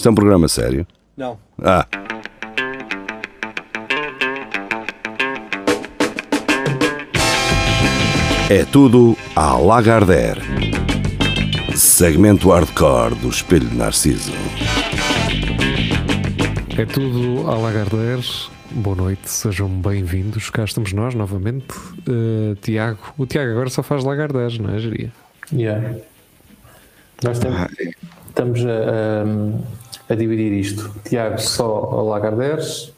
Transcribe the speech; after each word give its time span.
Isto 0.00 0.08
é 0.08 0.12
um 0.12 0.14
programa 0.14 0.48
sério? 0.48 0.86
Não. 1.14 1.38
Ah. 1.62 1.86
É 8.48 8.64
tudo 8.64 9.14
à 9.36 9.58
Lagardère. 9.58 10.40
Segmento 11.76 12.48
hardcore 12.48 13.14
do 13.16 13.28
Espelho 13.28 13.68
de 13.68 13.76
Narciso. 13.76 14.32
É 16.78 16.86
tudo 16.86 17.50
à 17.50 17.58
Lagardère. 17.58 18.24
Boa 18.70 18.96
noite, 18.96 19.28
sejam 19.28 19.68
bem-vindos. 19.68 20.48
Cá 20.48 20.64
estamos 20.64 20.94
nós 20.94 21.14
novamente. 21.14 21.74
Uh, 22.08 22.54
Tiago, 22.62 23.00
o 23.18 23.26
Tiago 23.26 23.50
agora 23.50 23.68
só 23.68 23.82
faz 23.82 24.02
Lagardère, 24.02 24.62
não 24.62 24.74
é, 24.74 24.78
Geria? 24.78 25.12
Yeah. 25.52 25.98
Nós 27.22 27.38
temos, 27.38 27.60
Ah, 27.60 27.68
estamos 28.30 28.64
a, 28.64 28.70
a, 28.70 29.79
a 30.10 30.14
dividir 30.14 30.52
isto. 30.52 30.90
Tiago 31.04 31.38
só 31.38 31.84
a 31.92 32.02
Lagardères, 32.02 32.92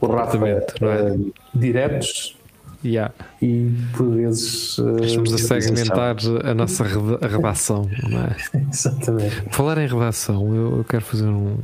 o 0.00 0.06
Rafa 0.06 0.38
é? 0.48 0.66
eh, 0.80 1.16
diretos 1.54 2.36
Yeah. 2.84 3.14
e 3.40 3.70
por 3.96 4.10
vezes. 4.10 4.78
eh, 4.78 5.04
Estamos 5.06 5.32
a 5.32 5.38
segmentar 5.38 6.16
a 6.44 6.52
nossa 6.54 6.84
redação, 6.84 7.88
não 8.10 8.20
é? 8.24 8.36
Exatamente. 8.70 9.42
Falar 9.50 9.78
em 9.78 9.86
redação, 9.86 10.54
eu, 10.54 10.78
eu 10.78 10.84
quero 10.84 11.02
fazer 11.02 11.26
um, 11.26 11.56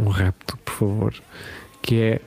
um 0.00 0.08
repto, 0.08 0.56
por 0.64 0.72
favor, 0.74 1.14
que 1.82 2.00
é 2.00 2.20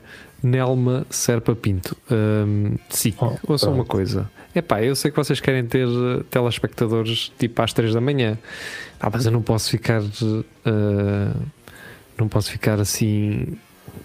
Nelma 0.44 1.04
Serpa 1.10 1.56
Pinto. 1.56 1.98
Hum, 2.12 2.76
sim, 2.90 3.16
Oh, 3.20 3.34
ouçam 3.48 3.74
uma 3.74 3.86
coisa. 3.86 4.30
Epá, 4.54 4.84
eu 4.84 4.96
sei 4.96 5.10
que 5.10 5.18
vocês 5.18 5.40
querem 5.40 5.66
ter 5.66 5.88
eh, 5.88 6.24
telespectadores 6.30 7.32
tipo 7.40 7.60
às 7.64 7.74
3 7.74 7.96
da 7.96 8.02
manhã, 8.02 8.38
ah, 9.00 9.10
mas 9.12 9.26
eu 9.26 9.32
não 9.32 9.42
posso 9.42 9.68
ficar. 9.72 10.02
eh, 10.04 11.32
não 12.18 12.28
posso 12.28 12.52
ficar 12.52 12.80
assim 12.80 13.58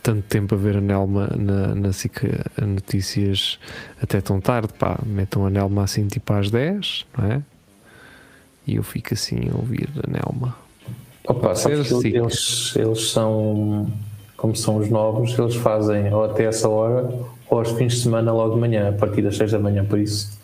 tanto 0.03 0.23
tempo 0.23 0.55
a 0.55 0.59
ver 0.59 0.77
a 0.77 0.81
Nelma 0.81 1.29
na, 1.37 1.75
na 1.75 1.93
SIC 1.93 2.23
Notícias 2.61 3.59
até 4.01 4.21
tão 4.21 4.41
tarde. 4.41 4.73
Pá, 4.79 4.99
metam 5.05 5.47
a 5.47 5.51
Nelma 5.51 5.85
assim 5.85 6.07
tipo 6.07 6.33
às 6.33 6.51
10, 6.51 7.07
não 7.17 7.33
é? 7.33 7.43
E 8.67 8.77
eu 8.77 8.83
fico 8.83 9.15
assim 9.15 9.51
a 9.53 9.57
ouvir 9.57 9.89
a 10.03 10.11
Nelma. 10.11 10.57
Opa, 11.27 11.53
eles, 11.69 12.75
eles 12.77 13.11
são, 13.11 13.91
como 14.37 14.57
são 14.57 14.77
os 14.77 14.89
novos, 14.89 15.39
eles 15.39 15.55
fazem 15.57 16.13
ou 16.13 16.25
até 16.25 16.45
essa 16.45 16.69
hora 16.69 17.09
ou 17.49 17.59
aos 17.59 17.71
fins 17.73 17.95
de 17.95 18.01
semana 18.01 18.33
logo 18.33 18.55
de 18.55 18.61
manhã, 18.61 18.89
a 18.89 18.93
partir 18.93 19.23
das 19.23 19.37
6 19.37 19.53
da 19.53 19.59
manhã, 19.59 19.85
por 19.85 19.99
isso. 19.99 20.42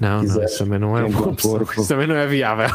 Não, 0.00 0.22
não, 0.22 0.42
isso 0.44 0.58
também 0.58 0.78
não 0.78 0.98
é 0.98 1.04
opção, 1.04 1.50
corpo. 1.50 1.72
Isso 1.80 1.88
também 1.88 2.06
não 2.06 2.14
é 2.16 2.26
viável. 2.26 2.68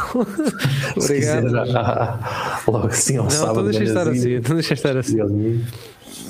Se 0.98 1.14
quiser, 1.14 1.44
ah, 1.76 2.60
logo 2.66 2.86
assim 2.88 3.16
ao 3.18 3.24
Não, 3.24 3.30
sábado. 3.30 3.60
então 3.60 3.64
deixa 3.70 3.84
estar 3.84 4.08
assim, 4.08 4.34
então 4.34 4.54
deixa 4.54 4.74
estar 4.74 4.96
assim. 4.96 5.16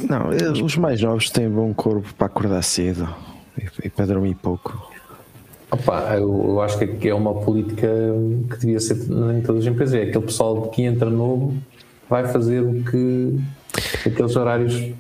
Não, 0.09 0.33
eles- 0.33 0.61
os 0.61 0.77
mais 0.77 1.01
novos 1.01 1.31
têm 1.31 1.49
bom 1.49 1.73
corpo 1.73 2.13
para 2.15 2.27
acordar 2.27 2.63
cedo 2.63 3.09
e, 3.57 3.87
e 3.87 3.91
para 3.91 4.07
dormir 4.07 4.35
pouco. 4.35 4.91
Opa, 5.71 6.15
eu, 6.17 6.45
eu 6.49 6.61
acho 6.63 6.79
que 6.79 7.09
é 7.09 7.15
uma 7.15 7.35
política 7.35 7.89
que 8.51 8.59
devia 8.59 8.81
ser 8.81 8.97
em 9.37 9.41
todas 9.43 9.67
as 9.67 9.73
empresas. 9.73 9.95
É 9.95 10.03
aquele 10.03 10.25
pessoal 10.25 10.63
que 10.71 10.83
entra 10.83 11.09
novo 11.11 11.55
vai 12.09 12.27
fazer 12.27 12.61
o 12.63 12.83
que 12.85 13.39
aqueles 14.07 14.35
horários 14.35 14.93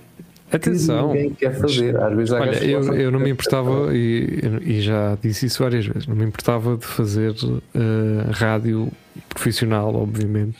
que 0.50 0.56
Atenção. 0.56 1.08
ninguém 1.08 1.30
quer 1.34 1.58
fazer. 1.58 1.96
Às 2.00 2.16
vezes 2.16 2.32
há 2.32 2.40
Olha, 2.40 2.58
que 2.58 2.70
eu, 2.70 2.94
eu 2.94 3.10
não 3.10 3.20
me 3.20 3.30
importava, 3.30 3.94
e, 3.94 4.40
e 4.64 4.80
já 4.80 5.16
disse 5.22 5.46
isso 5.46 5.62
várias 5.62 5.86
vezes, 5.86 6.06
não 6.06 6.16
me 6.16 6.24
importava 6.24 6.76
de 6.76 6.86
fazer 6.86 7.34
eh, 7.74 8.30
rádio 8.32 8.88
profissional, 9.28 9.94
obviamente, 9.94 10.58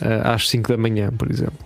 eh, 0.00 0.20
às 0.24 0.48
5 0.48 0.68
da 0.70 0.76
manhã, 0.76 1.10
por 1.16 1.30
exemplo. 1.30 1.58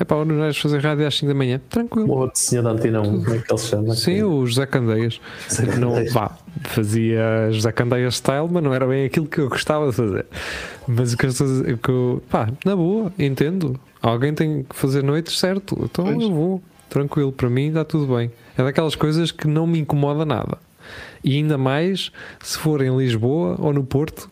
É 0.00 0.04
pá, 0.04 0.24
não 0.24 0.38
vais 0.38 0.56
fazer 0.56 0.78
rádio 0.78 1.04
às 1.06 1.16
5 1.16 1.26
da 1.26 1.34
manhã? 1.34 1.56
O 1.56 1.68
Tranquilo. 1.70 2.10
outro 2.12 2.38
senhor 2.40 2.62
da 2.62 2.70
antena 2.70 3.00
1, 3.00 3.04
como 3.24 3.34
é 3.34 3.38
que 3.38 3.52
ele 3.52 3.58
chama? 3.60 3.94
Sim, 3.96 4.22
o 4.22 4.46
José 4.46 4.64
Candeias. 4.64 5.20
José 5.48 5.66
Não, 5.76 5.90
Candeias. 5.90 6.12
vá, 6.12 6.38
fazia 6.66 7.48
José 7.50 7.72
Candeias 7.72 8.14
style, 8.16 8.48
mas 8.48 8.62
não 8.62 8.72
era 8.72 8.86
bem 8.86 9.04
aquilo 9.06 9.26
que 9.26 9.38
eu 9.40 9.48
gostava 9.48 9.88
de 9.90 9.96
fazer. 9.96 10.26
Mas 10.86 11.12
o 11.12 11.16
que 11.16 11.26
eu 11.26 11.30
estou 11.30 11.46
a 11.46 11.50
dizer, 11.50 11.74
o 11.74 11.78
que 11.78 11.88
eu, 11.90 12.22
pá, 12.30 12.48
na 12.64 12.76
boa, 12.76 13.12
entendo. 13.18 13.78
Alguém 14.02 14.32
tem 14.34 14.62
que 14.62 14.74
fazer 14.76 15.02
noites, 15.02 15.38
certo? 15.38 15.76
Então 15.82 16.04
Pois. 16.04 16.22
eu 16.22 16.32
vou, 16.32 16.62
tranquilo, 16.88 17.32
para 17.32 17.50
mim 17.50 17.68
está 17.68 17.84
tudo 17.84 18.14
bem. 18.16 18.30
É 18.56 18.62
daquelas 18.62 18.94
coisas 18.94 19.30
que 19.30 19.46
não 19.46 19.66
me 19.66 19.78
incomoda 19.80 20.24
nada. 20.24 20.58
E 21.22 21.36
ainda 21.36 21.58
mais 21.58 22.10
se 22.40 22.56
for 22.58 22.80
em 22.82 22.96
Lisboa 22.96 23.56
ou 23.58 23.72
no 23.72 23.84
Porto, 23.84 24.30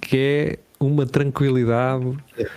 que 0.00 0.16
é 0.16 0.58
uma 0.78 1.06
tranquilidade 1.06 2.04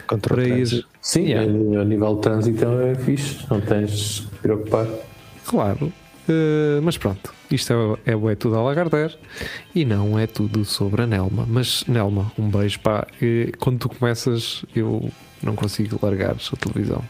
Contra 0.07 0.33
o 0.33 0.35
para 0.38 0.47
ir. 0.47 0.85
Sim, 1.01 1.27
Yeah. 1.27 1.49
a 1.81 1.85
nível 1.85 2.15
de 2.15 2.21
trânsito 2.21 2.65
é 2.65 2.95
fixe, 2.95 3.45
não 3.49 3.61
tens 3.61 4.19
que 4.21 4.27
te 4.35 4.41
preocupar. 4.41 4.88
Claro. 5.45 5.91
Uh, 6.29 6.79
mas 6.84 6.95
pronto, 6.97 7.34
isto 7.50 7.97
é, 8.06 8.12
é, 8.12 8.31
é 8.31 8.35
tudo 8.35 8.56
a 8.56 8.62
Lagardère 8.62 9.17
e 9.73 9.84
não 9.84 10.19
é 10.19 10.28
tudo 10.28 10.63
sobre 10.63 11.01
a 11.01 11.07
Nelma. 11.07 11.45
Mas 11.47 11.84
Nelma, 11.88 12.31
um 12.38 12.50
beijo 12.50 12.79
pá. 12.81 13.07
Quando 13.59 13.79
tu 13.79 13.90
começas, 13.90 14.63
eu 14.75 15.09
não 15.41 15.56
consigo 15.56 16.00
largar 16.01 16.31
a 16.35 16.56
televisão. 16.57 17.03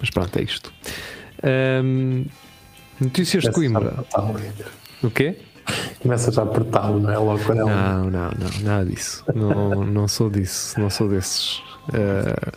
Mas 0.00 0.10
pronto, 0.10 0.36
é 0.38 0.42
isto. 0.42 0.72
Um, 1.84 2.24
notícias 3.00 3.44
de 3.44 3.52
Coimbra. 3.52 4.04
O 5.02 5.10
quê? 5.10 5.36
Começa 6.00 6.32
já 6.32 6.42
a 6.42 6.44
apertá-lo, 6.44 7.00
não 7.00 7.10
é? 7.12 7.18
Logo 7.18 7.44
quando 7.44 7.60
é 7.60 7.64
um- 7.64 7.68
Não, 7.68 8.04
não, 8.10 8.30
não, 8.30 8.60
nada 8.62 8.84
disso. 8.84 9.24
Não, 9.34 9.84
não 9.84 10.08
sou 10.08 10.28
disso, 10.30 10.78
não 10.80 10.90
sou 10.90 11.08
desses. 11.08 11.58
Uh, 11.88 12.52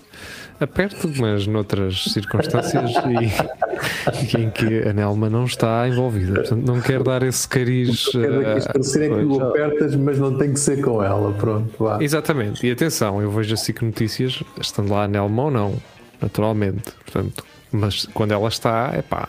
aperto, 0.60 1.12
mas 1.18 1.46
noutras 1.48 2.04
circunstâncias 2.06 2.92
e, 2.92 4.38
em 4.38 4.50
que 4.50 4.88
a 4.88 4.94
Nelma 4.94 5.30
não 5.30 5.46
está 5.46 5.88
envolvida. 5.88 6.42
Portanto, 6.42 6.66
não 6.66 6.82
quero 6.82 7.04
dar 7.04 7.24
esse 7.24 7.48
cariz. 7.48 8.06
Quero 8.06 8.40
aqui 8.42 8.50
uh, 8.50 8.58
esclarecer 8.58 9.04
é 9.04 9.08
que 9.10 9.26
o 9.26 9.42
apertas, 9.42 9.96
mas 9.96 10.18
não 10.18 10.38
tem 10.38 10.54
que 10.54 10.60
ser 10.60 10.82
com 10.82 11.04
ela. 11.04 11.34
Pronto, 11.34 11.72
vá. 11.78 12.02
Exatamente, 12.02 12.66
e 12.66 12.72
atenção, 12.72 13.22
eu 13.22 13.32
vejo 13.32 13.54
a 13.54 13.58
SIC 13.58 13.82
Notícias, 13.82 14.44
estando 14.60 14.92
lá 14.92 15.04
a 15.04 15.08
Nelma 15.08 15.44
ou 15.44 15.52
não, 15.52 15.76
naturalmente. 16.22 16.92
Portanto, 17.04 17.44
mas 17.72 18.06
quando 18.14 18.32
ela 18.32 18.48
está, 18.48 18.92
é 18.94 19.02
pá, 19.02 19.28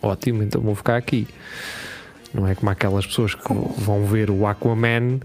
ótimo, 0.00 0.42
então 0.42 0.60
vou 0.60 0.74
ficar 0.74 0.96
aqui. 0.96 1.28
Não 2.32 2.48
é 2.48 2.54
como 2.54 2.70
aquelas 2.70 3.06
pessoas 3.06 3.34
que 3.34 3.52
vão 3.78 4.06
ver 4.06 4.30
o 4.30 4.46
Aquaman 4.46 5.20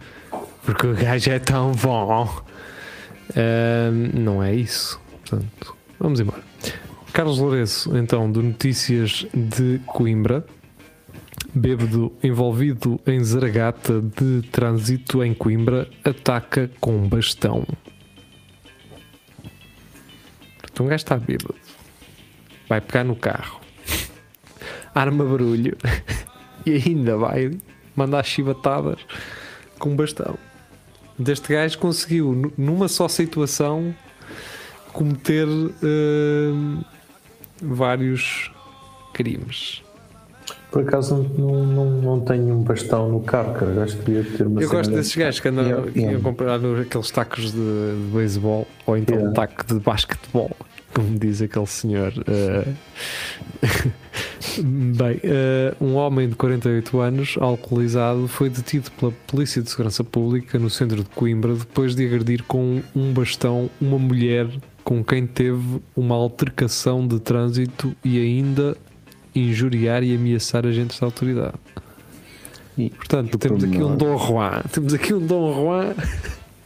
porque 0.68 0.86
o 0.86 0.94
gajo 0.94 1.32
é 1.32 1.40
tão 1.40 1.72
bom. 1.72 2.28
Ahm, 3.34 4.12
não 4.14 4.44
é 4.44 4.54
isso. 4.54 5.00
Portanto, 5.30 5.76
vamos 6.00 6.20
embora. 6.20 6.44
Carlos 7.14 7.40
Lourenço, 7.40 7.98
então, 7.98 8.32
do 8.32 8.42
Notícias 8.44 9.26
de 9.34 9.80
Coimbra. 9.86 10.46
Bêbado 11.54 12.14
envolvido 12.24 13.00
em 13.08 13.24
zaragata 13.24 14.02
de 14.02 14.42
trânsito 14.52 15.24
em 15.24 15.34
Coimbra 15.34 15.90
ataca 16.04 16.70
com 16.80 17.08
bastão. 17.08 17.66
Portanto, 20.60 20.84
um 20.84 20.88
gajo 20.88 20.96
está 21.04 21.18
bêbado. 21.18 21.56
Vai 22.70 22.82
pegar 22.82 23.04
no 23.04 23.16
carro. 23.16 23.60
Arma 24.94 25.24
barulho. 25.26 25.76
E 26.66 26.72
ainda 26.86 27.16
vai 27.16 27.52
mandar 27.96 28.22
chivatadas 28.26 29.00
com 29.80 29.96
bastão. 29.96 30.38
Deste 31.18 31.54
gajo 31.54 31.78
conseguiu, 31.80 32.34
nu- 32.34 32.52
numa 32.58 32.90
só 32.90 33.08
situação, 33.08 33.96
cometer 34.98 35.48
hum, 35.48 36.82
vários 37.62 38.52
crimes. 39.14 39.82
Por 40.72 40.82
acaso 40.82 41.16
não, 41.38 41.66
não, 41.66 41.92
não 42.02 42.20
tenho 42.22 42.54
um 42.56 42.62
bastão 42.64 43.10
no 43.10 43.22
carro, 43.22 43.54
cara. 43.54 43.84
Acho 43.84 43.98
que 43.98 44.12
devia 44.12 44.38
ter 44.38 44.46
uma 44.48 44.62
Eu 44.62 44.68
gosto 44.70 44.90
desse. 44.90 44.96
desses 45.02 45.16
gajos 45.16 45.40
que 45.40 45.48
andam 45.48 45.64
Yeah, 45.66 45.92
que 45.92 46.00
yeah. 46.00 46.20
comprar 46.22 46.56
aqueles 46.82 47.12
tacos 47.12 47.52
de, 47.52 47.58
de 47.58 48.12
beisebol 48.14 48.68
ou 48.86 48.98
então 48.98 49.16
Yeah. 49.16 49.32
um 49.32 49.34
taco 49.34 49.66
de 49.66 49.80
basquetebol, 49.80 50.52
como 50.94 51.18
diz 51.18 51.42
aquele 51.42 51.66
senhor. 51.68 52.14
eh. 52.28 52.66
Bem, 54.62 55.20
eh, 55.24 55.74
um 55.80 55.96
homem 55.96 56.28
de 56.30 56.36
48 56.36 57.00
anos, 57.00 57.36
alcoolizado, 57.40 58.28
foi 58.28 58.50
detido 58.50 58.90
pela 58.92 59.12
Polícia 59.28 59.62
de 59.62 59.70
Segurança 59.70 60.04
Pública 60.04 60.58
no 60.60 60.70
centro 60.70 60.98
de 61.04 61.10
Coimbra 61.10 61.54
depois 61.56 61.96
de 61.96 62.06
agredir 62.06 62.44
com 62.44 62.82
um 62.96 63.14
bastão 63.14 63.70
uma 63.80 63.98
mulher 64.00 64.48
com 64.88 65.04
quem 65.04 65.28
teve 65.28 65.82
uma 65.94 66.16
altercação 66.16 67.06
de 67.06 67.20
trânsito 67.20 67.94
e 68.06 68.18
ainda 68.22 68.78
injuriar 69.36 70.02
e 70.02 70.16
ameaçar 70.16 70.66
agentes 70.66 70.98
da 70.98 71.06
autoridade. 71.08 71.56
E- 72.78 72.90
Portanto, 72.92 73.36
e 73.36 73.38
temos 73.38 73.66
aqui 73.66 73.84
um? 73.84 73.98
Dom 73.98 74.18
Juan. 74.18 74.62
Temos 74.72 74.94
aqui 74.94 75.14
um 75.14 75.20
Dom 75.20 75.54
Juan 75.54 75.94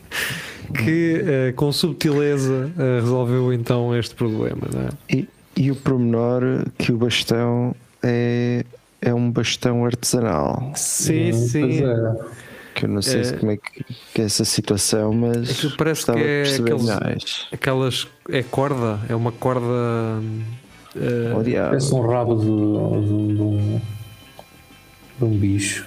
que 0.86 1.24
eh, 1.26 1.52
com 1.54 1.72
subtileza 1.72 2.72
eh, 2.78 3.00
resolveu 3.02 3.52
então 3.52 3.98
este 3.98 4.14
problema. 4.14 4.68
Não 4.72 4.82
é? 4.82 4.90
E, 5.10 5.28
e 5.58 5.72
o 5.72 5.76
pormenor 5.76 6.44
que 6.78 6.92
o 6.92 6.98
bastão 7.00 7.76
é, 8.04 8.64
é 9.02 9.12
um 9.12 9.32
bastão 9.32 9.84
artesanal. 9.84 10.72
Sim, 10.76 11.34
sim. 11.34 11.84
é. 11.84 12.41
Que 12.74 12.86
eu 12.86 12.90
não 12.90 13.02
sei 13.02 13.24
se 13.24 13.34
É. 13.34 13.38
como 13.38 13.52
é 13.52 13.58
que, 13.58 13.84
que 14.14 14.22
é 14.22 14.26
essa 14.26 14.46
situação, 14.46 15.12
mas 15.14 15.50
Aquilo 15.52 15.76
parece 15.78 16.02
gostava 16.02 16.20
que 16.20 16.24
é 16.26 16.44
aqueles- 16.44 16.86
mais. 16.86 17.48
Aquelas. 17.52 18.08
É 18.30 18.44
corda, 18.44 19.00
é 19.10 19.16
uma 19.16 19.32
corda. 19.32 19.66
eh, 20.96 21.34
Oh, 21.38 21.44
diabo. 21.44 21.70
Parece 21.70 21.94
um 21.94 22.02
rabo 22.08 22.36
de, 22.36 22.46
de, 22.46 22.52
um- 22.52 23.36
de 23.36 23.42
um, 23.42 23.82
de 25.20 25.26
um 25.26 25.38
bicho. 25.38 25.86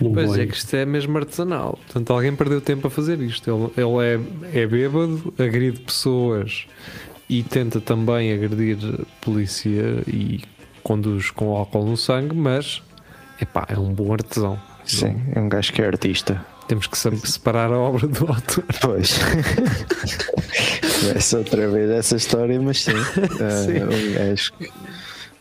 De 0.00 0.06
um 0.06 0.12
Pois 0.12 0.28
boi. 0.28 0.40
é 0.42 0.46
que 0.46 0.54
isto 0.54 0.74
é 0.76 0.84
mesmo 0.86 1.16
artesanal. 1.18 1.78
Portanto, 1.84 2.12
alguém 2.12 2.34
perdeu 2.34 2.60
tempo 2.60 2.86
a 2.86 2.90
fazer 2.90 3.20
isto. 3.20 3.50
Ele, 3.76 3.84
ele 3.86 4.20
é, 4.54 4.60
é 4.62 4.66
bêbado, 4.66 5.32
agride 5.38 5.80
pessoas 5.80 6.66
e 7.28 7.42
tenta 7.42 7.80
também 7.80 8.32
agredir 8.32 8.78
polícia 9.20 10.02
e 10.06 10.40
conduz 10.82 11.30
com 11.30 11.54
álcool 11.56 11.84
no 11.84 11.96
sangue, 11.96 12.34
mas 12.34 12.80
epá, 13.40 13.66
é 13.68 13.78
um 13.78 13.92
bom 13.92 14.12
artesão. 14.12 14.58
Sim, 14.88 15.20
é 15.34 15.40
um 15.40 15.48
gajo 15.48 15.72
que 15.72 15.82
é 15.82 15.86
artista. 15.86 16.44
Temos 16.66 16.86
que 16.86 16.96
separar 16.98 17.70
a 17.72 17.78
obra 17.78 18.06
do 18.06 18.26
autor. 18.26 18.64
Pois. 18.80 19.18
Começa 21.00 21.38
outra 21.38 21.68
vez 21.68 21.90
essa 21.90 22.16
história, 22.16 22.60
mas 22.60 22.82
sim. 22.82 22.92
eh, 22.92 23.84
um 23.84 24.28
gajo 24.28 24.52
que- 24.54 24.70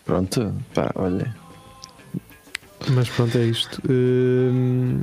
Pronto, 0.06 0.54
pá, 0.74 0.92
olha. 0.96 1.36
Mas 2.90 3.10
pronto, 3.10 3.38
é 3.38 3.44
isto. 3.46 3.82
Hum, 3.90 5.02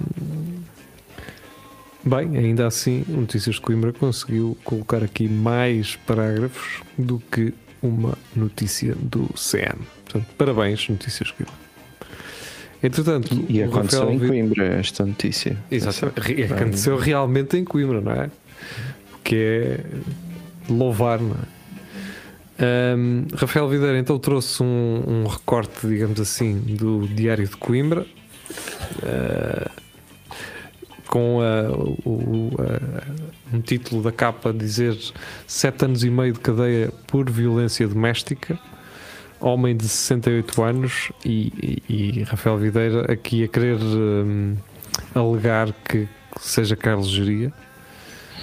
Bem, 2.06 2.36
ainda 2.36 2.66
assim, 2.66 3.02
o 3.08 3.12
Notícias 3.22 3.54
de 3.56 3.60
Coimbra 3.62 3.90
conseguiu 3.92 4.56
colocar 4.62 5.02
aqui 5.02 5.26
mais 5.26 5.96
parágrafos 5.96 6.82
do 6.98 7.18
que 7.18 7.54
uma 7.82 8.16
notícia 8.36 8.94
do 8.94 9.26
CM. 9.34 9.78
Portanto, 10.04 10.26
parabéns, 10.36 10.86
Notícias 10.88 11.28
de 11.28 11.34
Coimbra. 11.34 11.63
Entretanto, 12.86 13.44
E 13.48 13.62
aconteceu 13.62 14.00
Rafael 14.00 14.16
em 14.22 14.28
Coimbra 14.28 14.66
esta 14.66 15.04
notícia. 15.06 15.56
Exatamente. 15.70 16.20
Re- 16.20 16.44
Aconteceu 16.44 16.96
realmente 16.98 17.56
em 17.56 17.64
Coimbra, 17.64 18.00
não 18.00 18.12
é? 18.12 18.26
O 19.14 19.18
que 19.24 19.34
é 19.36 19.80
louvar, 20.68 21.18
não 21.20 21.34
é? 21.34 21.54
Ahm, 22.92 23.24
Rafael 23.34 23.68
Videira 23.68 23.98
então 23.98 24.18
trouxe 24.18 24.62
um, 24.62 25.02
um 25.06 25.26
recorte, 25.26 25.86
digamos 25.86 26.20
assim, 26.20 26.56
do 26.58 27.08
Diário 27.08 27.48
de 27.48 27.56
Coimbra 27.56 28.06
ah, 29.02 29.70
com 31.06 31.40
ah, 31.40 31.70
o- 32.04 32.50
ah, 32.58 33.02
um 33.52 33.60
título 33.60 34.02
da 34.02 34.12
capa 34.12 34.50
a 34.50 34.52
dizer 34.52 34.96
sete 35.46 35.84
anos 35.84 36.04
e 36.04 36.10
meio 36.10 36.32
de 36.34 36.40
cadeia 36.40 36.92
por 37.06 37.28
violência 37.30 37.86
doméstica 37.88 38.58
homem 39.40 39.76
de 39.76 39.88
68 39.88 40.62
anos 40.62 41.12
e, 41.24 41.82
e- 41.88 42.18
e 42.18 42.22
Rafael 42.24 42.56
Videira 42.58 43.12
aqui 43.12 43.44
a 43.44 43.48
querer 43.48 43.78
hum, 43.80 44.54
alegar 45.14 45.72
que 45.88 46.08
seja 46.40 46.76
Carlos 46.76 47.08
Geria. 47.10 47.52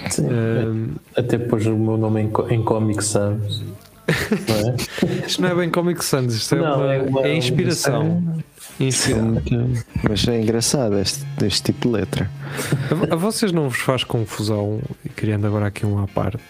Sim. 0.09 0.27
Hum, 0.29 0.87
Até 1.15 1.37
pôs 1.37 1.65
o 1.65 1.75
meu 1.77 1.97
nome 1.97 2.21
em, 2.21 2.31
em 2.49 2.63
Comic 2.63 3.03
Sans. 3.03 3.61
Não 3.61 4.69
é? 4.69 4.75
isto 5.27 5.41
não 5.41 5.49
é 5.49 5.55
bem 5.55 5.69
Comic 5.69 6.03
Sans, 6.03 6.33
isto 6.33 6.55
é, 6.55 6.59
Não, 6.59 6.75
uma, 6.79 6.93
é 6.93 7.01
uma- 7.01 7.21
é 7.21 7.35
inspiração. 7.35 8.23
Inspirado. 8.79 9.41
Mas 10.09 10.27
é 10.27 10.41
engraçado 10.41 10.97
este, 10.97 11.23
este 11.45 11.61
tipo 11.71 11.87
de 11.87 11.93
letra. 11.95 12.29
A, 13.09 13.13
a 13.13 13.15
vocês 13.15 13.51
não 13.51 13.69
vos 13.69 13.79
faz 13.79 14.03
confusão, 14.03 14.81
e 15.05 15.09
criando 15.09 15.45
agora 15.45 15.67
aqui 15.67 15.85
um 15.85 16.01
à 16.03 16.07
parte, 16.07 16.41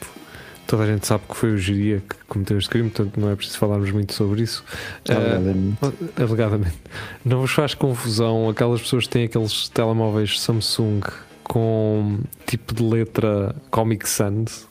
toda 0.71 0.83
a 0.83 0.87
gente 0.87 1.05
sabe 1.05 1.23
que 1.29 1.35
foi 1.35 1.51
o 1.53 1.57
Geria 1.57 2.01
que 2.07 2.15
cometeu 2.27 2.57
este 2.57 2.69
crime, 2.69 2.89
portanto 2.89 3.19
não 3.19 3.29
é 3.29 3.35
preciso 3.35 3.57
falarmos 3.59 3.91
muito 3.91 4.13
sobre 4.13 4.41
isso. 4.41 4.63
Ah, 5.09 5.13
Alegadamente. 5.13 5.77
alegadamente. 6.17 6.77
Não 7.25 7.41
vos 7.41 7.51
faz 7.51 7.73
confusão 7.73 8.49
aquelas 8.49 8.81
pessoas 8.81 9.03
que 9.05 9.09
têm 9.11 9.25
aqueles 9.25 9.67
telemóveis 9.69 10.39
Samsung 10.39 11.01
com 11.43 12.19
tipo 12.47 12.73
de 12.73 12.83
letra 12.83 13.55
Comic 13.69 14.07
Sans? 14.07 14.67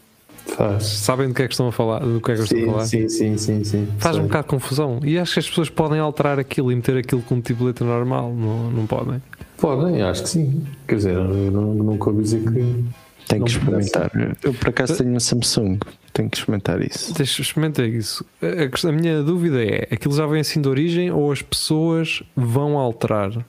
Faz. 0.47 0.85
Sabem 0.85 1.29
do 1.29 1.35
que 1.35 1.43
é 1.43 1.47
que 1.47 1.53
estão 1.55 1.69
a 1.69 1.73
falar? 1.73 2.01
Do 2.01 2.21
que 2.21 2.33
é 2.33 2.35
que 2.35 2.41
eu 2.41 2.45
estou 2.45 2.63
a 2.63 2.67
falar? 2.73 2.85
Sim, 2.87 3.09
sim, 3.09 3.37
sim, 3.37 3.63
sim, 3.63 3.65
sim. 3.65 3.89
Faz 3.99 4.17
um 4.17 4.23
bocado 4.23 4.45
de 4.45 4.49
confusão. 4.51 4.99
E 5.05 5.17
acho 5.19 5.35
que 5.35 5.39
as 5.39 5.49
pessoas 5.49 5.69
podem 5.71 6.01
alterar 6.01 6.39
aquilo 6.41 6.73
e 6.73 6.75
meter 6.77 6.97
aquilo 6.97 7.23
com 7.23 7.37
um 7.37 7.41
tipo 7.41 7.61
de 7.61 7.67
letra 7.67 7.87
normal. 7.87 8.35
Não, 8.35 8.71
não 8.71 8.87
podem. 8.87 9.23
Podem, 9.59 10.03
acho 10.03 10.23
que 10.25 10.29
sim. 10.31 10.65
Quer 10.89 10.97
dizer, 10.97 11.15
eu 11.15 11.51
não- 11.53 11.75
nunca 11.75 12.11
ouvi 12.11 12.23
dizer 12.23 12.41
que. 12.43 12.85
Tenho 13.31 13.41
Não 13.41 13.47
que 13.47 13.53
experimentar. 13.53 14.11
Eu 14.43 14.53
por 14.53 14.69
acaso 14.71 14.97
tenho 14.99 15.11
uma 15.11 15.21
Samsung. 15.21 15.79
Tenho 16.13 16.29
que 16.29 16.37
experimentar 16.37 16.83
isso. 16.83 17.15
Deixa 17.15 17.41
experimentar 17.41 17.87
isso. 17.87 18.25
A, 18.43 18.89
a 18.89 18.93
minha 18.93 19.23
dúvida 19.23 19.63
é: 19.65 19.87
aquilo 19.89 20.13
já 20.15 20.27
vem 20.27 20.41
assim 20.41 20.61
de 20.61 20.69
origem 20.69 21.13
ou 21.13 21.31
as 21.31 21.41
pessoas 21.41 22.25
vão 22.35 22.77
alterar 22.77 23.47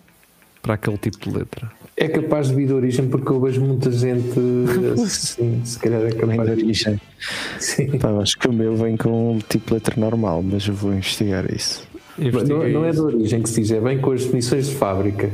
para 0.62 0.76
aquele 0.76 1.00
tipo 1.00 1.18
de 1.18 1.36
letra? 1.36 1.72
É 1.98 2.08
capaz 2.08 2.50
de 2.50 2.56
vir 2.56 2.68
de 2.68 2.74
origem 2.74 3.08
porque 3.08 3.32
eu 3.32 3.42
vejo 3.42 3.60
muita 3.60 3.92
gente 3.92 4.40
assim, 5.04 5.62
se 5.66 5.80
calhar 5.80 6.02
é 6.02 6.04
Vem 6.06 6.12
de 6.14 6.18
capaz 6.20 6.56
de. 6.56 6.64
origem. 6.64 7.02
Sim. 7.60 7.98
Pá, 7.98 8.10
acho 8.22 8.38
que 8.38 8.48
o 8.48 8.54
meu 8.54 8.76
vem 8.76 8.96
com 8.96 9.34
um 9.34 9.40
tipo 9.40 9.68
de 9.70 9.74
letra 9.74 10.00
normal, 10.00 10.44
mas 10.44 10.68
eu 10.68 10.76
vou 10.76 10.94
investigar 10.94 11.52
isso. 11.52 11.88
Mas 12.18 12.28
Investiguei 12.28 12.72
Não, 12.72 12.82
não 12.82 12.86
é 12.86 12.92
de 12.92 13.00
origem 13.00 13.42
que 13.42 13.50
se 13.50 13.62
diz, 13.62 13.72
é 13.72 13.80
bem 13.82 13.98
com 14.00 14.12
as 14.12 14.24
definições 14.24 14.68
de 14.70 14.76
fábrica. 14.76 15.32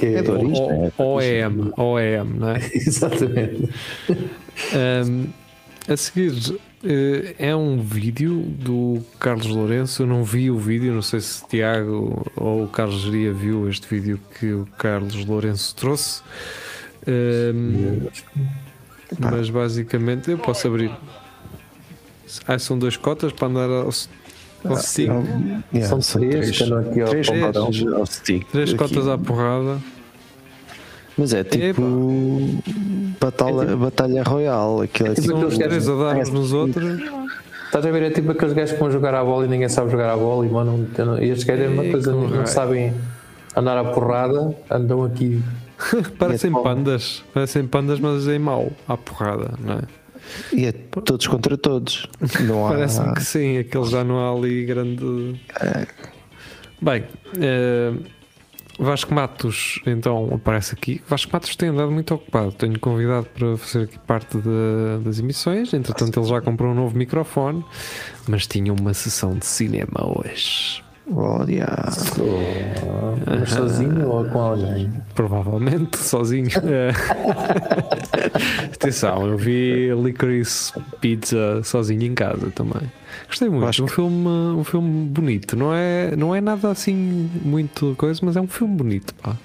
Que 0.00 0.06
é, 0.06 0.18
É. 0.18 0.22
O- 0.22 1.02
OEM, 1.16 1.72
OEM, 1.76 2.24
não 2.38 2.50
é? 2.52 2.58
Exatamente. 2.72 3.68
Um, 4.74 5.26
a 5.86 5.96
seguir 5.96 6.32
eh, 6.82 7.34
é 7.38 7.54
um 7.54 7.82
vídeo 7.82 8.40
do 8.40 9.02
Carlos 9.18 9.46
Lourenço. 9.46 10.02
Eu 10.02 10.06
não 10.06 10.24
vi 10.24 10.50
o 10.50 10.56
vídeo, 10.58 10.94
não 10.94 11.02
sei 11.02 11.20
se 11.20 11.46
Tiago 11.46 12.26
ou 12.34 12.64
o 12.64 12.68
Carlos 12.68 13.02
Geria 13.02 13.30
viu 13.32 13.68
este 13.68 13.86
vídeo 13.88 14.18
que 14.38 14.52
o 14.52 14.66
Carlos 14.78 15.22
Lourenço 15.26 15.74
trouxe. 15.76 16.22
Um, 17.06 18.06
mas 19.18 19.50
basicamente 19.50 20.30
eu 20.30 20.38
posso 20.38 20.66
abrir. 20.66 20.90
Ah, 22.46 22.58
são 22.58 22.78
duas 22.78 22.96
cotas 22.96 23.32
para 23.32 23.48
andar 23.48 23.68
ao, 23.68 23.90
stick. 24.76 25.08
Não, 25.08 25.22
yeah, 25.72 25.88
São 25.88 26.00
são 26.00 26.20
três, 26.20 26.56
três, 26.56 26.72
aqui 26.72 27.00
ao 27.00 27.08
três. 27.08 27.26
Três 28.50 28.68
aqui. 28.70 28.76
cotas 28.76 29.08
à 29.08 29.16
porrada. 29.18 29.78
Mas 31.16 31.34
é 31.34 31.44
tipo 31.44 31.82
batalha, 33.20 33.76
batalha 33.76 34.22
royal. 34.22 34.82
Aquilo 34.82 35.10
é 35.10 35.14
tipo 35.14 35.28
tipo, 35.28 35.38
São 35.38 35.48
os 35.48 35.54
aqueles 35.54 35.84
três 35.84 35.88
a 35.88 35.94
dar 35.94 36.16
uns 36.16 36.30
nos 36.30 36.52
outros. 36.52 37.00
Estás 37.66 37.86
a 37.86 37.90
ver? 37.90 38.02
É 38.02 38.10
tipo 38.10 38.32
aqueles 38.32 38.52
gajos 38.52 38.72
que 38.72 38.80
vão 38.80 38.90
jogar 38.90 39.14
a 39.14 39.22
bola 39.22 39.44
e 39.44 39.48
ninguém 39.48 39.68
sabe 39.68 39.90
jogar 39.90 40.12
a 40.12 40.16
bola 40.16 40.44
e, 40.44 40.48
mano, 40.48 40.88
e 41.20 41.28
estes 41.28 41.44
gajos 41.44 41.66
é 41.66 41.68
uma 41.68 41.84
coisa, 41.84 42.12
não 42.12 42.28
raio. 42.28 42.46
sabem 42.46 42.94
andar 43.56 43.78
à 43.78 43.84
porrada, 43.84 44.54
andam 44.70 45.04
aqui. 45.04 45.42
Parecem 46.18 46.50
é 46.50 46.62
pandas. 46.62 47.22
Parecem 47.32 47.66
pandas, 47.66 48.00
mas 48.00 48.26
em 48.26 48.38
mau. 48.38 48.70
À 48.88 48.96
porrada, 48.96 49.52
não 49.60 49.74
é? 49.74 49.99
E 50.52 50.66
é 50.66 50.72
todos 50.72 51.26
contra 51.26 51.56
todos. 51.56 52.08
Não 52.46 52.66
há. 52.66 52.70
Parece-me 52.70 53.14
que 53.14 53.22
sim, 53.24 53.58
aquele 53.58 53.84
já 53.86 54.02
não 54.04 54.18
há 54.18 54.36
ali 54.36 54.64
grande. 54.64 55.40
Bem, 56.80 57.04
eh, 57.40 57.92
Vasco 58.78 59.12
Matos 59.12 59.80
então 59.86 60.30
aparece 60.34 60.74
aqui. 60.74 61.02
Vasco 61.06 61.30
Matos 61.32 61.54
tem 61.54 61.68
andado 61.68 61.90
muito 61.90 62.14
ocupado. 62.14 62.52
Tenho 62.52 62.78
convidado 62.80 63.26
para 63.26 63.56
fazer 63.58 63.84
aqui 63.84 63.98
parte 63.98 64.38
de- 64.38 65.04
das 65.04 65.18
emissões. 65.18 65.74
Entretanto, 65.74 66.18
ele 66.18 66.26
já 66.28 66.40
comprou 66.40 66.70
um 66.70 66.74
novo 66.74 66.96
microfone, 66.96 67.62
mas 68.26 68.46
tinha 68.46 68.72
uma 68.72 68.94
sessão 68.94 69.34
de 69.36 69.44
cinema 69.44 70.00
hoje. 70.18 70.82
Olha, 71.12 71.66
Mas 73.26 73.50
sozinho 73.50 74.08
ou 74.08 74.24
com 74.26 74.38
alguém? 74.40 74.90
Provavelmente 75.14 75.96
sozinho. 75.98 76.48
Eh, 76.64 76.92
Atenção, 78.74 79.26
eu 79.26 79.36
vi 79.36 79.90
Licorice 79.94 80.72
Pizza 81.00 81.62
sozinho 81.64 82.02
em 82.04 82.14
casa 82.14 82.50
também. 82.50 82.90
Gostei 83.26 83.48
muito. 83.48 83.66
Acho 83.66 83.82
Um 83.84 83.86
que- 83.86 83.94
filme, 83.94 84.28
um 84.28 84.64
filme 84.64 85.06
bonito. 85.08 85.56
Não 85.56 85.74
é, 85.74 86.14
não 86.16 86.34
é 86.34 86.40
nada 86.40 86.70
assim 86.70 87.28
muito 87.44 87.94
coisa, 87.98 88.20
mas 88.24 88.36
é 88.36 88.40
um 88.40 88.48
filme 88.48 88.76
bonito. 88.76 89.14
Pá. 89.16 89.36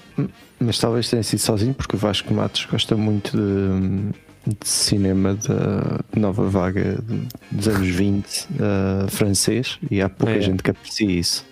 mas 0.59 0.77
talvez 0.79 1.09
tenha 1.09 1.23
sido 1.23 1.39
sozinho, 1.39 1.73
porque 1.73 1.95
o 1.95 1.99
Vasco 1.99 2.33
Matos 2.33 2.65
gosta 2.71 2.95
muito 2.95 3.35
de, 3.35 4.11
de 4.55 4.67
cinema 4.67 5.33
da 5.35 5.99
nova 6.17 6.47
vaga 6.47 6.97
de- 7.01 7.27
dos 7.51 7.67
anos 7.67 7.87
20 7.87 8.47
eh, 8.59 9.07
francês 9.09 9.77
e 9.91 10.01
há 10.01 10.07
pouca 10.09 10.33
É. 10.35 10.41
gente 10.41 10.63
que 10.63 10.71
aprecia 10.71 11.11
isso. 11.11 11.45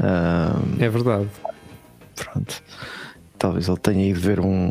Ah, 0.00 0.60
É 0.78 0.88
verdade. 0.88 1.28
pronto. 2.16 2.62
Talvez 3.38 3.68
ele 3.68 3.78
tenha 3.78 4.06
ido 4.10 4.20
ver 4.20 4.40
um. 4.40 4.70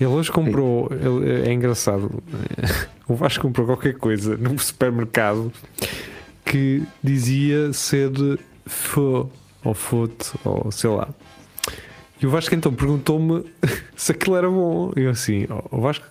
Ele 0.00 0.08
hoje 0.10 0.32
comprou. 0.32 0.88
ele- 0.90 1.48
é 1.48 1.52
engraçado. 1.52 2.22
O 3.06 3.14
Vasco 3.14 3.42
comprou 3.42 3.66
qualquer 3.66 3.94
coisa 3.94 4.36
num 4.36 4.56
supermercado 4.56 5.52
que 6.44 6.82
dizia 7.02 7.72
ser 7.72 8.10
faux 8.66 9.28
ou 9.62 9.74
foot 9.74 10.32
ou 10.44 10.70
sei 10.72 10.88
lá. 10.90 11.08
E 12.22 12.26
o 12.26 12.30
Vasco 12.30 12.54
então 12.54 12.72
perguntou-me 12.72 13.44
se 13.96 14.12
aquilo 14.12 14.36
era 14.36 14.48
bom. 14.48 14.92
E 14.96 15.00
eu 15.02 15.10
assim, 15.10 15.46
"Oh, 15.50 15.76
o 15.76 15.80
Vasco, 15.82 16.06